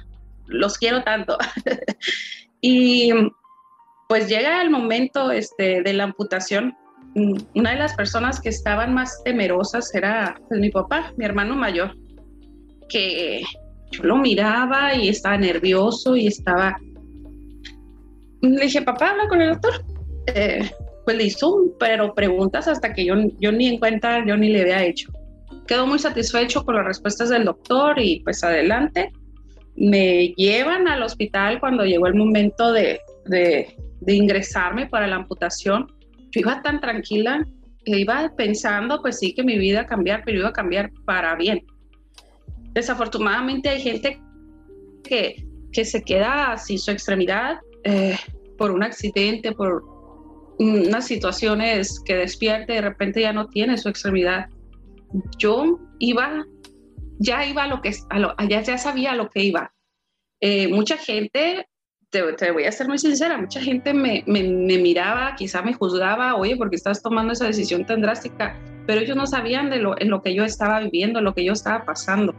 los 0.47 0.77
quiero 0.77 1.03
tanto. 1.03 1.37
y 2.61 3.11
pues 4.07 4.29
llega 4.29 4.61
el 4.61 4.69
momento 4.69 5.31
este, 5.31 5.81
de 5.81 5.93
la 5.93 6.05
amputación 6.05 6.75
mm, 7.15 7.37
una 7.55 7.71
de 7.71 7.77
las 7.77 7.95
personas 7.95 8.39
que 8.39 8.49
estaban 8.49 8.93
más 8.93 9.23
temerosas 9.23 9.93
era 9.95 10.39
pues, 10.47 10.59
mi 10.59 10.69
papá, 10.69 11.13
mi 11.17 11.25
hermano 11.25 11.55
mayor, 11.55 11.95
que 12.89 13.43
yo 13.91 14.03
lo 14.03 14.17
miraba 14.17 14.95
y 14.95 15.09
estaba 15.09 15.37
nervioso 15.37 16.15
y 16.15 16.27
estaba... 16.27 16.77
Le 18.41 18.61
dije, 18.61 18.81
papá, 18.81 19.11
habla 19.11 19.27
con 19.27 19.41
el 19.41 19.53
doctor. 19.53 19.83
Eh, 20.27 20.69
pues 21.03 21.17
le 21.17 21.23
hizo, 21.23 21.75
pero 21.79 22.13
preguntas 22.13 22.67
hasta 22.67 22.93
que 22.93 23.05
yo, 23.05 23.15
yo 23.39 23.51
ni 23.51 23.67
en 23.67 23.79
cuenta, 23.79 24.23
yo 24.25 24.35
ni 24.37 24.49
le 24.49 24.61
había 24.61 24.83
hecho. 24.83 25.11
Quedó 25.67 25.87
muy 25.87 25.99
satisfecho 25.99 26.63
con 26.63 26.75
las 26.75 26.85
respuestas 26.85 27.29
del 27.29 27.45
doctor 27.45 27.99
y 27.99 28.19
pues 28.21 28.43
adelante. 28.43 29.11
Me 29.75 30.33
llevan 30.35 30.87
al 30.87 31.03
hospital 31.03 31.59
cuando 31.59 31.85
llegó 31.85 32.07
el 32.07 32.15
momento 32.15 32.71
de, 32.71 32.99
de, 33.25 33.75
de 34.01 34.13
ingresarme 34.13 34.87
para 34.87 35.07
la 35.07 35.17
amputación. 35.17 35.87
Yo 36.31 36.41
iba 36.41 36.61
tan 36.61 36.79
tranquila 36.79 37.45
que 37.85 37.99
iba 37.99 38.31
pensando, 38.35 39.01
pues 39.01 39.19
sí, 39.19 39.33
que 39.33 39.43
mi 39.43 39.57
vida 39.57 39.85
cambiar, 39.85 40.23
pero 40.25 40.39
iba 40.39 40.49
a 40.49 40.53
cambiar 40.53 40.91
para 41.05 41.35
bien. 41.35 41.65
Desafortunadamente 42.73 43.69
hay 43.69 43.81
gente 43.81 44.19
que, 45.03 45.45
que 45.71 45.85
se 45.85 46.03
queda 46.03 46.57
sin 46.57 46.79
su 46.79 46.91
extremidad 46.91 47.59
eh, 47.83 48.17
por 48.57 48.71
un 48.71 48.83
accidente, 48.83 49.51
por 49.51 49.83
unas 50.57 51.07
situaciones 51.07 52.01
que 52.03 52.15
despierte 52.15 52.73
y 52.73 52.75
de 52.75 52.81
repente 52.81 53.21
ya 53.21 53.33
no 53.33 53.47
tiene 53.47 53.77
su 53.77 53.89
extremidad. 53.89 54.49
Yo 55.37 55.79
iba, 55.99 56.45
ya 57.19 57.45
iba 57.45 57.63
a 57.63 57.67
lo 57.67 57.81
que, 57.81 57.91
a 58.09 58.45
ya, 58.47 58.61
ya 58.61 58.77
sabía 58.77 59.15
lo 59.15 59.29
que 59.29 59.43
iba. 59.43 59.73
Eh, 60.41 60.67
mucha 60.67 60.97
gente, 60.97 61.67
te, 62.37 62.51
voy 62.51 62.65
a 62.65 62.71
ser 62.71 62.87
muy 62.87 62.97
sincera, 62.97 63.37
mucha 63.37 63.61
gente 63.61 63.93
me, 63.93 64.23
me, 64.27 64.43
me, 64.43 64.77
miraba, 64.77 65.35
quizá 65.35 65.61
me 65.61 65.73
juzgaba, 65.73 66.35
oye, 66.35 66.55
porque 66.55 66.75
estás 66.75 67.01
tomando 67.01 67.33
esa 67.33 67.45
decisión 67.45 67.85
tan 67.85 68.01
drástica, 68.01 68.57
pero 68.85 69.01
ellos 69.01 69.15
no 69.15 69.25
sabían 69.25 69.69
de 69.69 69.77
lo, 69.77 69.99
en 69.99 70.09
lo 70.09 70.21
que 70.21 70.33
yo 70.33 70.43
estaba 70.43 70.79
viviendo, 70.79 71.21
lo 71.21 71.33
que 71.33 71.43
yo 71.43 71.53
estaba 71.53 71.85
pasando, 71.85 72.35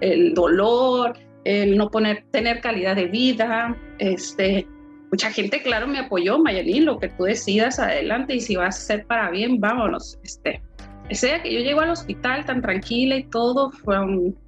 el 0.00 0.34
dolor, 0.34 1.18
el 1.44 1.76
no 1.76 1.90
poner, 1.90 2.24
tener 2.30 2.60
calidad 2.60 2.96
de 2.96 3.06
vida, 3.06 3.76
este, 3.98 4.66
mucha 5.10 5.30
gente, 5.30 5.62
claro, 5.62 5.86
me 5.86 5.98
apoyó, 5.98 6.38
Mayalín, 6.38 6.84
lo 6.86 6.98
que 6.98 7.08
tú 7.08 7.24
decidas 7.24 7.78
adelante 7.78 8.34
y 8.34 8.40
si 8.40 8.56
va 8.56 8.66
a 8.66 8.72
ser 8.72 9.06
para 9.06 9.30
bien, 9.30 9.60
vámonos. 9.60 10.18
Este, 10.24 10.60
ese 11.08 11.40
que 11.42 11.52
yo 11.52 11.60
llego 11.60 11.80
al 11.80 11.90
hospital 11.90 12.44
tan 12.44 12.62
tranquila 12.62 13.16
y 13.16 13.24
todo, 13.24 13.70
fue 13.70 13.96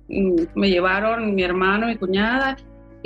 me 0.09 0.71
llevaron 0.71 1.35
mi 1.35 1.43
hermano, 1.43 1.89
mi 1.89 1.97
cuñada, 1.97 2.57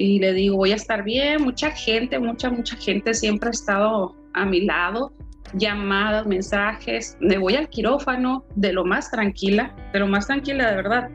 y 0.00 0.18
le 0.18 0.32
digo, 0.32 0.56
voy 0.56 0.72
a 0.72 0.76
estar 0.76 1.04
bien. 1.04 1.42
Mucha 1.42 1.70
gente, 1.72 2.18
mucha, 2.18 2.48
mucha 2.48 2.74
gente 2.76 3.12
siempre 3.12 3.48
ha 3.48 3.52
estado 3.52 4.16
a 4.32 4.46
mi 4.46 4.62
lado, 4.62 5.12
llamadas, 5.52 6.26
mensajes. 6.26 7.18
Me 7.20 7.36
voy 7.36 7.56
al 7.56 7.68
quirófano 7.68 8.42
de 8.54 8.72
lo 8.72 8.86
más 8.86 9.10
tranquila, 9.10 9.76
de 9.92 9.98
lo 9.98 10.06
más 10.06 10.26
tranquila 10.26 10.70
de 10.70 10.76
verdad. 10.76 11.10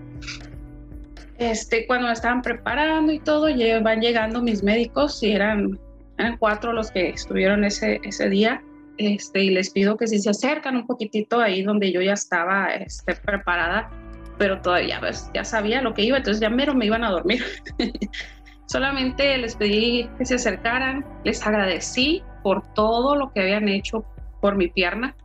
Este, 1.40 1.88
cuando 1.88 2.06
me 2.08 2.14
estaban 2.14 2.44
preparando 2.44 3.12
y 3.12 3.18
todo, 3.18 3.48
van 3.82 4.02
llegando 4.02 4.44
mis 4.44 4.62
médicos 4.62 5.22
y 5.24 5.32
eran 5.32 5.80
eran 6.20 6.38
cuatro 6.38 6.72
los 6.72 6.92
que 6.92 7.10
estuvieron 7.10 7.66
ese, 7.66 8.00
ese 8.04 8.30
día. 8.30 8.62
Este, 9.00 9.46
y 9.46 9.50
les 9.50 9.72
pido 9.72 9.98
que 9.98 10.06
si 10.06 10.20
se 10.20 10.30
acercan 10.30 10.76
un 10.76 10.86
poquitito 10.86 11.40
ahí 11.40 11.64
donde 11.64 11.92
yo 11.92 12.02
ya 12.02 12.14
estaba 12.14 12.68
este, 12.68 13.16
preparada, 13.16 13.90
pero 14.38 14.62
todavía 14.62 15.00
pues, 15.00 15.28
ya 15.34 15.44
sabía 15.44 15.82
lo 15.82 15.96
que 15.96 16.04
iba, 16.04 16.18
entonces 16.18 16.40
ya 16.40 16.52
mero 16.52 16.76
me 16.76 16.86
iban 16.86 17.04
a 17.04 17.10
dormir. 17.10 17.44
Solamente 18.68 19.38
les 19.38 19.56
pedí 19.56 20.10
que 20.18 20.26
se 20.26 20.36
acercaran, 20.36 21.06
les 21.24 21.46
agradecí 21.46 22.24
por 22.44 22.62
todo 22.74 23.16
lo 23.16 23.32
que 23.32 23.42
habían 23.42 23.68
hecho 23.70 24.06
por 24.42 24.56
mi 24.56 24.68
pierna, 24.68 25.16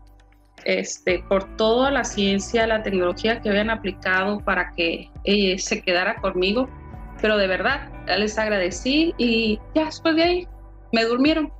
este, 0.65 1.25
por 1.29 1.57
toda 1.57 1.91
la 1.91 2.05
ciencia, 2.05 2.67
la 2.67 2.83
tecnología 2.83 3.41
que 3.41 3.49
habían 3.49 3.71
aplicado 3.71 4.41
para 4.41 4.73
que 4.73 5.11
ella 5.25 5.59
se 5.59 5.83
quedara 5.83 6.17
conmigo, 6.17 6.69
pero 7.21 7.37
de 7.37 7.47
verdad 7.47 7.89
les 8.19 8.39
agradecí 8.39 9.15
y 9.17 9.59
ya 9.75 9.87
después 9.87 10.17
de 10.17 10.23
ahí 10.23 10.49
me 10.93 11.05
durmieron. 11.05 11.53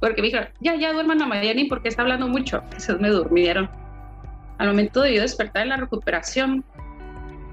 Porque 0.00 0.22
me 0.22 0.28
dijeron, 0.28 0.48
ya, 0.60 0.74
ya 0.76 0.92
duerman 0.92 1.20
a 1.20 1.26
Mayani 1.26 1.64
porque 1.64 1.88
está 1.88 2.02
hablando 2.02 2.26
mucho. 2.26 2.60
Entonces 2.64 2.98
me 3.00 3.10
durmieron. 3.10 3.68
Al 4.58 4.68
momento 4.68 5.02
de 5.02 5.14
yo 5.14 5.22
despertar 5.22 5.62
en 5.62 5.68
la 5.70 5.76
recuperación, 5.76 6.64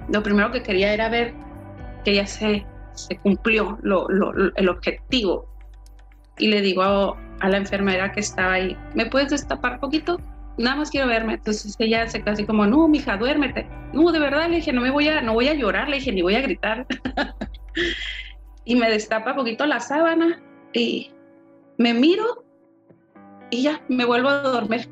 lo 0.10 0.24
primero 0.24 0.52
que 0.52 0.64
quería 0.64 0.94
era 0.94 1.10
ver 1.10 1.34
que 2.06 2.16
ya 2.16 2.26
se, 2.26 2.66
se 2.98 3.18
cumplió 3.18 3.78
el 4.56 4.70
objetivo. 4.70 5.48
Y 6.38 6.48
le 6.48 6.62
digo 6.62 6.84
a, 6.84 7.50
la 7.50 7.58
enfermera 7.58 8.12
que 8.12 8.20
estaba 8.20 8.54
ahí, 8.54 8.78
¿me 8.96 9.06
puedes 9.06 9.30
destapar 9.30 9.80
poquito? 9.80 10.20
Nada 10.58 10.78
más 10.78 10.90
quiero 10.90 11.08
verme. 11.08 11.36
Entonces 11.36 11.76
ella 11.80 12.08
se 12.08 12.24
así 12.26 12.46
como, 12.46 12.66
no, 12.66 12.88
mija, 12.88 13.18
duérmete. 13.18 13.68
No, 13.94 14.12
de 14.12 14.20
verdad, 14.20 14.50
le 14.50 14.58
dije, 14.58 14.74
no 14.74 14.82
me 14.82 14.92
voy 14.92 15.08
a, 15.08 15.22
no 15.22 15.34
voy 15.34 15.48
a 15.48 15.54
llorar, 15.54 15.90
le 15.90 15.98
dije, 15.98 16.12
ni 16.12 16.22
voy 16.22 16.36
a 16.36 16.42
gritar. 16.42 16.86
y 18.66 18.76
me 18.76 18.90
destapa 18.90 19.36
poquito 19.36 19.66
la 19.66 19.80
sábana 19.80 20.42
y 20.74 21.12
me 21.78 21.94
miro 21.94 22.44
y 23.50 23.64
ya 23.64 23.82
me 23.88 24.06
vuelvo 24.06 24.30
a 24.30 24.42
dormir. 24.42 24.90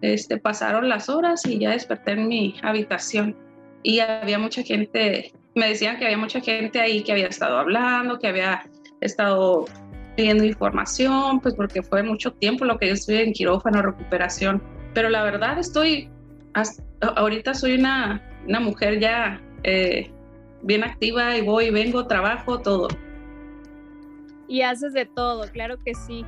Este, 0.00 0.38
pasaron 0.38 0.88
las 0.88 1.08
horas 1.08 1.44
y 1.46 1.58
ya 1.58 1.70
desperté 1.70 2.12
en 2.12 2.28
mi 2.28 2.54
habitación 2.62 3.36
y 3.82 4.00
había 4.00 4.38
mucha 4.38 4.62
gente, 4.62 5.32
me 5.58 5.68
decían 5.68 5.98
que 5.98 6.04
había 6.04 6.16
mucha 6.16 6.40
gente 6.40 6.80
ahí 6.80 7.02
que 7.02 7.12
había 7.12 7.26
estado 7.26 7.58
hablando, 7.58 8.18
que 8.18 8.28
había 8.28 8.62
estado 9.00 9.66
pidiendo 10.16 10.44
información, 10.44 11.40
pues 11.40 11.54
porque 11.54 11.82
fue 11.82 12.02
mucho 12.02 12.32
tiempo 12.32 12.64
lo 12.64 12.78
que 12.78 12.88
yo 12.88 12.94
estuve 12.94 13.22
en 13.22 13.32
quirófano, 13.32 13.82
recuperación, 13.82 14.62
pero 14.94 15.10
la 15.10 15.22
verdad 15.22 15.58
estoy, 15.58 16.10
ahorita 17.00 17.54
soy 17.54 17.74
una, 17.74 18.22
una 18.46 18.60
mujer 18.60 18.98
ya 18.98 19.40
eh, 19.62 20.10
bien 20.62 20.82
activa 20.82 21.36
y 21.36 21.42
voy, 21.42 21.70
vengo, 21.70 22.06
trabajo, 22.06 22.60
todo. 22.60 22.88
Y 24.48 24.62
haces 24.62 24.92
de 24.92 25.06
todo, 25.06 25.48
claro 25.52 25.76
que 25.78 25.94
sí. 25.94 26.24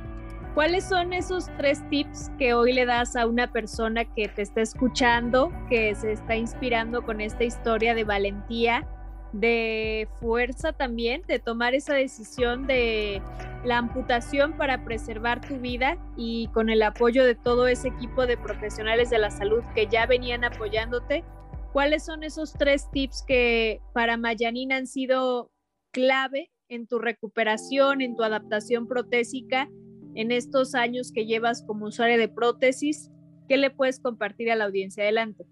¿Cuáles 0.53 0.87
son 0.87 1.13
esos 1.13 1.49
tres 1.57 1.81
tips 1.89 2.29
que 2.37 2.53
hoy 2.53 2.73
le 2.73 2.85
das 2.85 3.15
a 3.15 3.25
una 3.25 3.51
persona 3.51 4.05
que 4.05 4.27
te 4.27 4.41
está 4.41 4.61
escuchando, 4.61 5.51
que 5.69 5.95
se 5.95 6.11
está 6.11 6.35
inspirando 6.35 7.03
con 7.03 7.21
esta 7.21 7.45
historia 7.45 7.95
de 7.95 8.03
valentía, 8.03 8.85
de 9.33 10.07
fuerza 10.19 10.73
también, 10.73 11.23
de 11.27 11.39
tomar 11.39 11.73
esa 11.73 11.93
decisión 11.93 12.67
de 12.67 13.21
la 13.63 13.77
amputación 13.77 14.57
para 14.57 14.83
preservar 14.83 15.41
tu 15.41 15.57
vida 15.57 15.97
y 16.17 16.47
con 16.47 16.69
el 16.69 16.81
apoyo 16.81 17.23
de 17.23 17.35
todo 17.35 17.67
ese 17.67 17.89
equipo 17.89 18.25
de 18.25 18.37
profesionales 18.37 19.09
de 19.09 19.19
la 19.19 19.31
salud 19.31 19.63
que 19.75 19.87
ya 19.87 20.05
venían 20.05 20.43
apoyándote? 20.43 21.23
¿Cuáles 21.71 22.03
son 22.03 22.23
esos 22.23 22.53
tres 22.53 22.89
tips 22.91 23.23
que 23.25 23.79
para 23.93 24.17
Mayanina 24.17 24.75
han 24.75 24.87
sido 24.87 25.51
clave 25.91 26.51
en 26.67 26.87
tu 26.87 26.99
recuperación, 26.99 28.01
en 28.01 28.15
tu 28.15 28.23
adaptación 28.23 28.87
protésica, 28.87 29.69
en 30.15 30.31
estos 30.31 30.75
años 30.75 31.11
que 31.13 31.25
llevas 31.25 31.63
como 31.65 31.85
usuario 31.85 32.17
de 32.17 32.27
prótesis? 32.27 33.09
¿Qué 33.47 33.55
le 33.57 33.69
puedes 33.69 33.99
compartir 33.99 34.51
a 34.51 34.55
la 34.55 34.65
audiencia? 34.65 35.03
Adelante. 35.03 35.45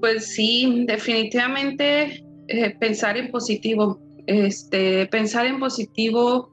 Pues 0.00 0.34
sí, 0.34 0.84
definitivamente 0.86 2.24
eh, 2.50 2.76
pensar 2.78 3.16
en 3.16 3.30
positivo. 3.30 4.00
Este, 4.26 5.06
pensar 5.06 5.46
en 5.46 5.58
positivo 5.58 6.50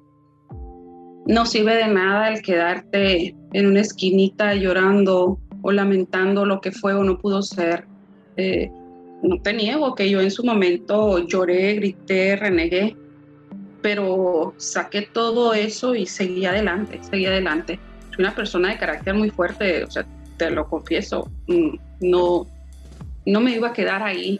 no 1.25 1.45
sirve 1.45 1.75
de 1.75 1.87
nada 1.87 2.29
el 2.29 2.41
quedarte 2.41 3.35
en 3.53 3.65
una 3.67 3.81
esquinita 3.81 4.53
llorando 4.53 5.39
o 5.61 5.71
lamentando 5.71 6.45
lo 6.45 6.61
que 6.61 6.71
fue 6.71 6.93
o 6.93 7.03
no 7.03 7.17
pudo 7.17 7.41
ser. 7.41 7.85
Eh, 8.37 8.69
no 9.23 9.41
te 9.41 9.53
niego 9.53 9.95
que 9.95 10.09
yo 10.09 10.21
en 10.21 10.29
su 10.29 10.43
momento 10.43 11.17
lloré, 11.25 11.73
grité, 11.73 12.35
renegué, 12.35 12.95
pero 13.81 14.53
saqué 14.57 15.01
todo 15.01 15.53
eso 15.53 15.95
y 15.95 16.05
seguí 16.05 16.45
adelante, 16.45 16.99
seguí 17.01 17.25
adelante. 17.25 17.79
Soy 18.11 18.25
una 18.25 18.35
persona 18.35 18.69
de 18.69 18.77
carácter 18.77 19.15
muy 19.15 19.31
fuerte, 19.31 19.83
o 19.83 19.89
sea, 19.89 20.05
te 20.37 20.51
lo 20.51 20.69
confieso, 20.69 21.29
mm, 21.47 21.75
no, 22.01 22.45
no 23.25 23.41
me 23.41 23.55
iba 23.55 23.69
a 23.69 23.73
quedar 23.73 24.03
ahí. 24.03 24.39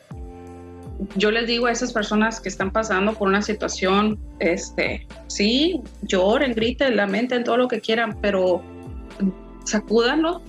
Yo 1.15 1.31
les 1.31 1.47
digo 1.47 1.67
a 1.67 1.71
esas 1.71 1.93
personas 1.93 2.39
que 2.39 2.49
están 2.49 2.71
pasando 2.71 3.13
por 3.13 3.27
una 3.27 3.41
situación, 3.41 4.19
este, 4.39 5.07
sí, 5.27 5.81
lloren, 6.03 6.53
griten, 6.53 6.95
lamenten 6.95 7.43
todo 7.43 7.57
lo 7.57 7.67
que 7.67 7.79
quieran, 7.79 8.17
pero 8.21 8.61
sacúdanlo 9.65 10.41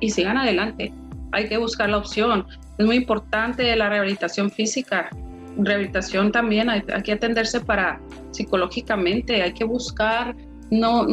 y 0.00 0.10
sigan 0.10 0.36
adelante. 0.36 0.92
Hay 1.32 1.48
que 1.48 1.56
buscar 1.56 1.90
la 1.90 1.98
opción. 1.98 2.46
Es 2.78 2.86
muy 2.86 2.96
importante 2.96 3.74
la 3.74 3.88
rehabilitación 3.88 4.50
física 4.50 5.10
rehabilitación 5.58 6.32
también 6.32 6.70
hay, 6.70 6.82
que 7.02 7.12
atenderse 7.12 7.60
para 7.60 8.00
psicológicamente, 8.30 9.42
hay 9.42 9.52
que 9.52 9.64
buscar 9.64 10.36
no 10.70 11.06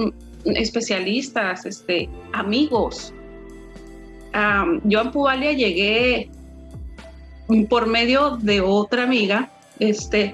especialistas, 0.45 1.65
este, 1.65 2.09
amigos. 2.33 3.13
yo 4.83 5.01
a 5.01 5.11
Pubalia 5.11 5.53
llegué 5.53 6.29
por 7.69 7.87
medio 7.87 8.37
de 8.41 8.61
otra 8.61 9.03
amiga, 9.03 9.51
este, 9.79 10.33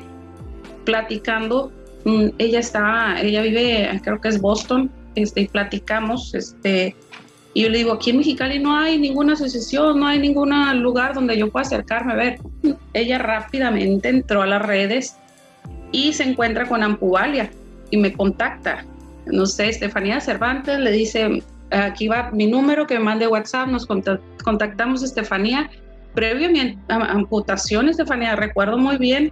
platicando. 0.85 1.71
Mm, 2.05 2.29
ella 2.37 2.59
está, 2.59 3.21
ella 3.21 3.41
vive, 3.41 3.99
creo 4.03 4.19
que 4.19 4.29
es 4.29 4.41
Boston, 4.41 4.89
este, 5.15 5.41
y 5.41 5.47
platicamos, 5.47 6.33
este, 6.33 6.95
Y 7.53 7.63
yo 7.63 7.69
le 7.69 7.79
digo, 7.79 7.91
aquí 7.91 8.11
en 8.11 8.17
Mexicali 8.17 8.59
no 8.59 8.77
hay 8.77 8.97
ninguna 8.97 9.33
asociación, 9.33 9.99
no 9.99 10.07
hay 10.07 10.19
ningún 10.19 10.51
lugar 10.81 11.13
donde 11.13 11.37
yo 11.37 11.51
pueda 11.51 11.65
acercarme 11.65 12.13
a 12.13 12.15
ver. 12.15 12.39
Ella 12.93 13.17
rápidamente 13.17 14.07
entró 14.07 14.41
a 14.41 14.47
las 14.47 14.61
redes 14.61 15.17
y 15.91 16.13
se 16.13 16.23
encuentra 16.23 16.65
con 16.65 16.81
Ampuvalia 16.81 17.51
y 17.89 17.97
me 17.97 18.13
contacta. 18.13 18.85
No 19.25 19.45
sé, 19.45 19.67
Estefanía 19.67 20.21
Cervantes 20.21 20.79
le 20.79 20.91
dice, 20.91 21.43
aquí 21.71 22.07
va 22.07 22.31
mi 22.31 22.47
número, 22.47 22.87
que 22.87 22.95
me 22.95 23.03
mande 23.03 23.27
WhatsApp, 23.27 23.67
nos 23.67 23.85
contactamos 23.85 25.03
Estefanía. 25.03 25.69
Previo 26.13 26.47
a 26.47 26.51
mi 26.51 26.77
amputación, 26.89 27.89
Estefanía, 27.89 28.35
recuerdo 28.35 28.77
muy 28.77 28.97
bien 28.97 29.31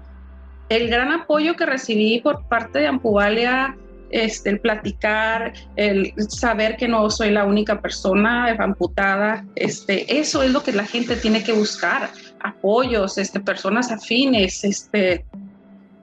el 0.69 0.87
gran 0.89 1.11
apoyo 1.11 1.55
que 1.55 1.65
recibí 1.65 2.21
por 2.21 2.47
parte 2.47 2.79
de 2.79 2.87
Ampuvalia 2.87 3.75
este, 4.11 4.49
el 4.49 4.59
platicar, 4.59 5.53
el 5.75 6.13
saber 6.29 6.77
que 6.77 6.87
no 6.87 7.09
soy 7.09 7.31
la 7.31 7.45
única 7.45 7.79
persona 7.79 8.49
amputada, 8.57 9.45
este, 9.55 10.19
eso 10.19 10.41
es 10.41 10.51
lo 10.51 10.63
que 10.63 10.71
la 10.71 10.85
gente 10.85 11.15
tiene 11.15 11.43
que 11.43 11.51
buscar, 11.51 12.09
apoyos, 12.39 13.17
este, 13.17 13.39
personas 13.39 13.91
afines, 13.91 14.63
este, 14.63 15.25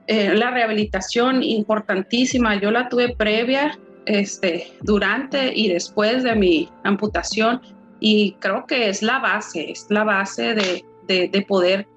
eh, 0.07 0.33
la 0.33 0.51
rehabilitación 0.51 1.43
importantísima, 1.43 2.55
yo 2.55 2.71
la 2.71 2.87
tuve 2.87 3.15
previa, 3.15 3.77
este, 4.05 4.71
durante 4.81 5.51
y 5.53 5.67
después 5.67 6.23
de 6.23 6.33
mi 6.33 6.69
amputación 6.85 7.61
y 7.99 8.33
creo 8.33 8.65
que 8.65 8.89
es 8.89 9.01
la 9.01 9.19
base, 9.19 9.71
es 9.71 9.87
la 9.89 10.03
base 10.03 10.53
de, 10.53 10.85
de, 11.07 11.27
de 11.27 11.41
poder 11.41 11.87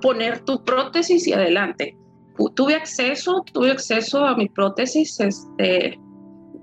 poner 0.00 0.40
tu 0.40 0.62
prótesis 0.64 1.26
y 1.26 1.32
adelante 1.32 1.96
tuve 2.54 2.74
acceso, 2.74 3.44
tuve 3.52 3.70
acceso 3.70 4.24
a 4.24 4.36
mi 4.36 4.48
prótesis, 4.48 5.20
este, 5.20 5.98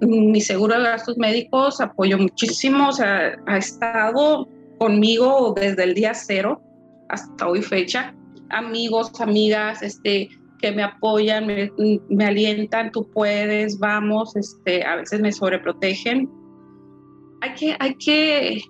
mi 0.01 0.41
seguro 0.41 0.77
de 0.77 0.83
gastos 0.83 1.17
médicos 1.17 1.79
apoyó 1.79 2.17
muchísimo, 2.17 2.89
o 2.89 2.91
sea, 2.91 3.35
ha 3.47 3.57
estado 3.57 4.47
conmigo 4.79 5.53
desde 5.55 5.83
el 5.83 5.93
día 5.93 6.13
cero 6.13 6.61
hasta 7.09 7.47
hoy 7.47 7.61
fecha, 7.61 8.13
amigos, 8.49 9.11
amigas, 9.21 9.81
este, 9.81 10.29
que 10.59 10.71
me 10.71 10.83
apoyan, 10.83 11.47
me, 11.47 11.71
me 12.09 12.25
alientan, 12.25 12.91
tú 12.91 13.09
puedes, 13.11 13.79
vamos, 13.79 14.35
este, 14.35 14.83
a 14.83 14.97
veces 14.97 15.19
me 15.21 15.31
sobreprotegen. 15.31 16.29
Hay 17.41 17.53
que, 17.55 17.75
hay 17.79 17.95
que, 17.95 18.63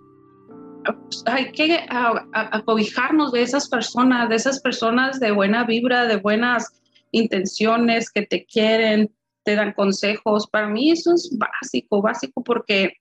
hay 1.26 1.52
que 1.52 1.86
acobijarnos 2.34 3.32
de 3.32 3.44
esas 3.44 3.70
personas, 3.70 4.30
de 4.30 4.36
esas 4.36 4.62
personas 4.62 5.20
de 5.20 5.32
buena 5.32 5.66
vibra, 5.66 6.06
de 6.06 6.18
buenas 6.18 6.82
intenciones, 7.12 8.10
que 8.10 8.26
te 8.26 8.46
quieren, 8.46 9.14
te 9.44 9.56
dan 9.56 9.74
consejos. 9.74 10.48
Para 10.48 10.68
mí 10.68 10.92
eso 10.92 11.14
es 11.14 11.38
básico, 11.38 12.02
básico 12.02 12.44
porque 12.44 12.94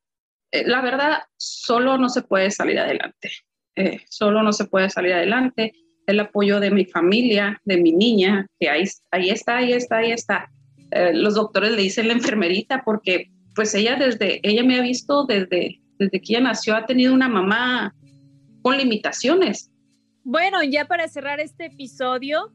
eh, 0.52 0.64
la 0.66 0.80
verdad 0.80 1.18
solo 1.36 1.96
no 1.98 2.08
se 2.08 2.22
puede 2.22 2.50
salir 2.50 2.78
adelante. 2.78 3.30
Eh, 3.76 4.00
solo 4.08 4.42
no 4.42 4.52
se 4.52 4.64
puede 4.64 4.90
salir 4.90 5.12
adelante. 5.12 5.72
El 6.06 6.18
apoyo 6.18 6.58
de 6.58 6.70
mi 6.70 6.86
familia, 6.86 7.60
de 7.64 7.76
mi 7.76 7.92
niña, 7.92 8.46
que 8.58 8.68
ahí, 8.68 8.84
ahí 9.12 9.30
está, 9.30 9.58
ahí 9.58 9.72
está, 9.72 9.98
ahí 9.98 10.10
está. 10.10 10.50
Eh, 10.90 11.12
los 11.14 11.34
doctores 11.34 11.70
le 11.70 11.82
dicen 11.82 12.08
la 12.08 12.14
enfermerita 12.14 12.82
porque 12.84 13.30
pues 13.54 13.74
ella 13.74 13.96
desde, 13.96 14.40
ella 14.42 14.62
me 14.64 14.78
ha 14.78 14.82
visto 14.82 15.24
desde, 15.26 15.80
desde 15.98 16.20
que 16.20 16.34
ella 16.34 16.40
nació, 16.40 16.76
ha 16.76 16.86
tenido 16.86 17.14
una 17.14 17.28
mamá 17.28 17.94
con 18.62 18.76
limitaciones. 18.76 19.70
Bueno, 20.22 20.62
ya 20.62 20.84
para 20.86 21.08
cerrar 21.08 21.40
este 21.40 21.66
episodio, 21.66 22.52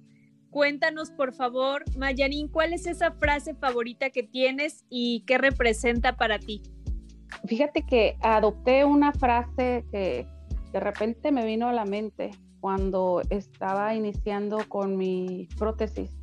Cuéntanos, 0.56 1.12
por 1.12 1.34
favor, 1.34 1.84
Mayanín, 1.98 2.48
¿cuál 2.48 2.72
es 2.72 2.88
esa 2.88 3.12
frase 3.12 3.56
favorita 3.56 4.10
que 4.10 4.24
tienes 4.24 4.86
y 4.90 5.26
qué 5.28 5.38
representa 5.38 6.16
para 6.16 6.40
ti? 6.40 6.62
Fíjate 7.46 7.86
que 7.86 8.16
adopté 8.22 8.86
una 8.86 9.12
frase 9.12 9.84
que 9.92 10.26
de 10.72 10.80
repente 10.80 11.34
me 11.34 11.46
vino 11.46 11.68
a 11.68 11.74
la 11.74 11.84
mente 11.84 12.32
cuando 12.62 13.22
estaba 13.32 13.96
iniciando 13.96 14.60
con 14.70 14.96
mi 14.96 15.50
prótesis, 15.60 16.16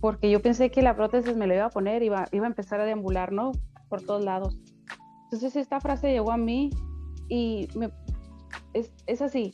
porque 0.00 0.30
yo 0.30 0.40
pensé 0.40 0.70
que 0.70 0.80
la 0.80 0.94
prótesis 0.94 1.34
me 1.34 1.48
la 1.48 1.56
iba 1.56 1.64
a 1.64 1.70
poner, 1.70 2.04
iba, 2.04 2.28
iba 2.30 2.44
a 2.44 2.50
empezar 2.50 2.80
a 2.80 2.84
deambular, 2.84 3.32
¿no? 3.32 3.50
Por 3.88 4.02
todos 4.02 4.24
lados. 4.24 4.58
Entonces 5.24 5.56
esta 5.56 5.80
frase 5.80 6.12
llegó 6.12 6.32
a 6.32 6.36
mí 6.36 6.70
y 7.28 7.68
es, 8.72 8.92
es 9.06 9.22
así, 9.22 9.52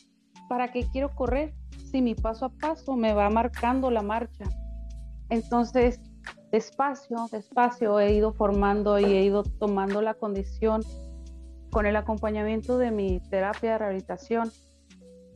¿para 0.49 0.71
qué 0.71 0.87
quiero 0.93 1.15
correr? 1.15 1.55
si 1.95 2.03
mi 2.03 2.17
paso 2.17 2.47
a 2.47 2.49
paso 2.49 2.97
me 2.97 3.15
va 3.15 3.31
marcando 3.31 3.89
la 3.89 4.03
marcha. 4.03 4.47
Entonces, 5.29 6.01
despacio, 6.51 7.29
despacio 7.31 8.01
he 8.01 8.15
ido 8.15 8.33
formando 8.33 8.99
y 8.99 9.05
he 9.05 9.23
ido 9.23 9.45
tomando 9.45 10.03
la 10.03 10.15
condición 10.15 10.83
con 11.71 11.87
el 11.87 11.95
acompañamiento 11.95 12.79
de 12.79 12.91
mi 12.91 13.21
terapia 13.31 13.75
de 13.75 13.79
rehabilitación 13.79 14.51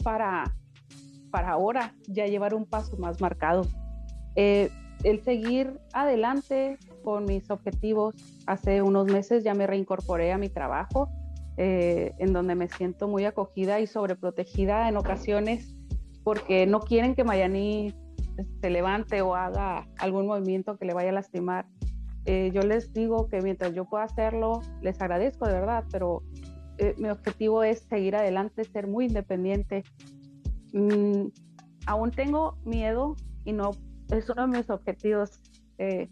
para, 0.02 0.52
para 1.30 1.50
ahora 1.50 1.94
ya 2.08 2.26
llevar 2.26 2.54
un 2.54 2.66
paso 2.66 2.96
más 2.96 3.20
marcado. 3.20 3.62
Eh, 4.34 4.68
el 5.04 5.22
seguir 5.22 5.78
adelante 5.92 6.76
con 7.08 7.24
mis 7.24 7.50
objetivos. 7.50 8.14
Hace 8.46 8.82
unos 8.82 9.06
meses 9.06 9.42
ya 9.42 9.54
me 9.54 9.66
reincorporé 9.66 10.30
a 10.30 10.36
mi 10.36 10.50
trabajo, 10.50 11.08
eh, 11.56 12.12
en 12.18 12.34
donde 12.34 12.54
me 12.54 12.68
siento 12.68 13.08
muy 13.08 13.24
acogida 13.24 13.80
y 13.80 13.86
sobreprotegida 13.86 14.90
en 14.90 14.98
ocasiones 14.98 15.74
porque 16.22 16.66
no 16.66 16.80
quieren 16.80 17.14
que 17.14 17.24
Mayani 17.24 17.94
se 18.60 18.68
levante 18.68 19.22
o 19.22 19.34
haga 19.34 19.88
algún 19.96 20.26
movimiento 20.26 20.76
que 20.76 20.84
le 20.84 20.92
vaya 20.92 21.08
a 21.08 21.14
lastimar. 21.14 21.64
Eh, 22.26 22.50
yo 22.52 22.60
les 22.60 22.92
digo 22.92 23.30
que 23.30 23.40
mientras 23.40 23.72
yo 23.72 23.86
pueda 23.86 24.04
hacerlo, 24.04 24.60
les 24.82 25.00
agradezco 25.00 25.46
de 25.46 25.54
verdad, 25.54 25.84
pero 25.90 26.22
eh, 26.76 26.94
mi 26.98 27.08
objetivo 27.08 27.62
es 27.62 27.78
seguir 27.88 28.16
adelante, 28.16 28.64
ser 28.64 28.86
muy 28.86 29.06
independiente. 29.06 29.82
Mm, 30.74 31.28
aún 31.86 32.10
tengo 32.10 32.58
miedo 32.66 33.16
y 33.46 33.54
no 33.54 33.70
es 34.10 34.28
uno 34.28 34.46
de 34.46 34.58
mis 34.58 34.68
objetivos 34.68 35.40
eh, 35.78 36.10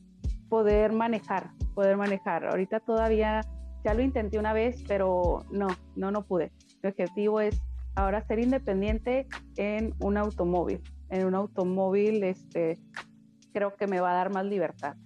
poder 0.48 0.92
manejar, 0.92 1.50
poder 1.74 1.96
manejar. 1.96 2.46
Ahorita 2.46 2.80
todavía 2.80 3.42
ya 3.84 3.94
lo 3.94 4.02
intenté 4.02 4.38
una 4.38 4.52
vez, 4.52 4.82
pero 4.88 5.44
no, 5.50 5.68
no, 5.94 6.10
no 6.10 6.24
pude. 6.24 6.52
Mi 6.82 6.90
objetivo 6.90 7.40
es 7.40 7.60
ahora 7.94 8.20
ser 8.26 8.38
independiente 8.38 9.26
en 9.56 9.94
un 10.00 10.16
automóvil. 10.16 10.82
En 11.08 11.26
un 11.26 11.34
automóvil, 11.34 12.24
este, 12.24 12.78
creo 13.52 13.76
que 13.76 13.86
me 13.86 14.00
va 14.00 14.10
a 14.12 14.14
dar 14.14 14.30
más 14.32 14.44
libertad. 14.44 14.96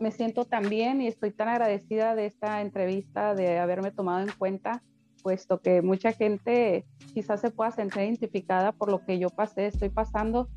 Me 0.00 0.12
siento 0.12 0.44
también 0.44 1.02
y 1.02 1.08
estoy 1.08 1.30
tan 1.30 1.48
agradecida 1.48 2.14
de 2.14 2.26
esta 2.26 2.62
entrevista, 2.62 3.34
de 3.34 3.58
haberme 3.58 3.90
tomado 3.90 4.20
en 4.20 4.32
cuenta, 4.38 4.82
puesto 5.22 5.60
que 5.60 5.82
mucha 5.82 6.12
gente 6.12 6.86
quizás 7.12 7.40
se 7.40 7.50
pueda 7.50 7.70
sentir 7.70 8.02
identificada 8.02 8.72
por 8.72 8.90
lo 8.90 9.04
que 9.04 9.18
yo 9.18 9.28
pasé, 9.28 9.66
estoy 9.66 9.90
pasando, 9.90 10.48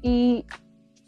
y, 0.00 0.46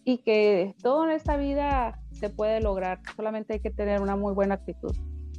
y 0.05 0.19
que 0.19 0.75
todo 0.83 1.05
en 1.05 1.13
esta 1.13 1.37
vida 1.37 1.99
se 2.19 2.31
puede 2.31 2.61
lograr, 2.61 3.01
solamente 3.17 3.55
hay 3.55 3.61
que 3.61 3.71
tener 3.71 4.01
una 4.01 4.17
muy 4.17 4.35
buena 4.35 4.55
actitud. 4.55 4.95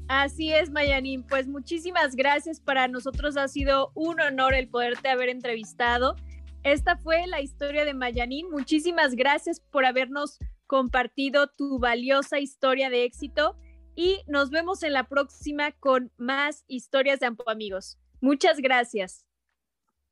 Así 0.09 0.51
es, 0.51 0.71
Mayanín. 0.71 1.23
Pues 1.23 1.47
muchísimas 1.47 2.15
gracias. 2.15 2.59
Para 2.59 2.87
nosotros 2.87 3.37
ha 3.37 3.47
sido 3.47 3.91
un 3.93 4.19
honor 4.19 4.55
el 4.55 4.67
poderte 4.67 5.07
haber 5.09 5.29
entrevistado. 5.29 6.15
Esta 6.63 6.97
fue 6.97 7.27
la 7.27 7.41
historia 7.41 7.85
de 7.85 7.93
Mayanín. 7.93 8.49
Muchísimas 8.49 9.15
gracias 9.15 9.59
por 9.59 9.85
habernos 9.85 10.39
compartido 10.65 11.47
tu 11.47 11.79
valiosa 11.79 12.39
historia 12.39 12.89
de 12.89 13.03
éxito 13.03 13.55
y 13.95 14.21
nos 14.27 14.49
vemos 14.49 14.81
en 14.83 14.93
la 14.93 15.07
próxima 15.07 15.71
con 15.73 16.11
más 16.17 16.63
historias 16.67 17.19
de 17.19 17.27
Ampo 17.27 17.49
Amigos. 17.49 17.99
Muchas 18.19 18.57
gracias. 18.59 19.28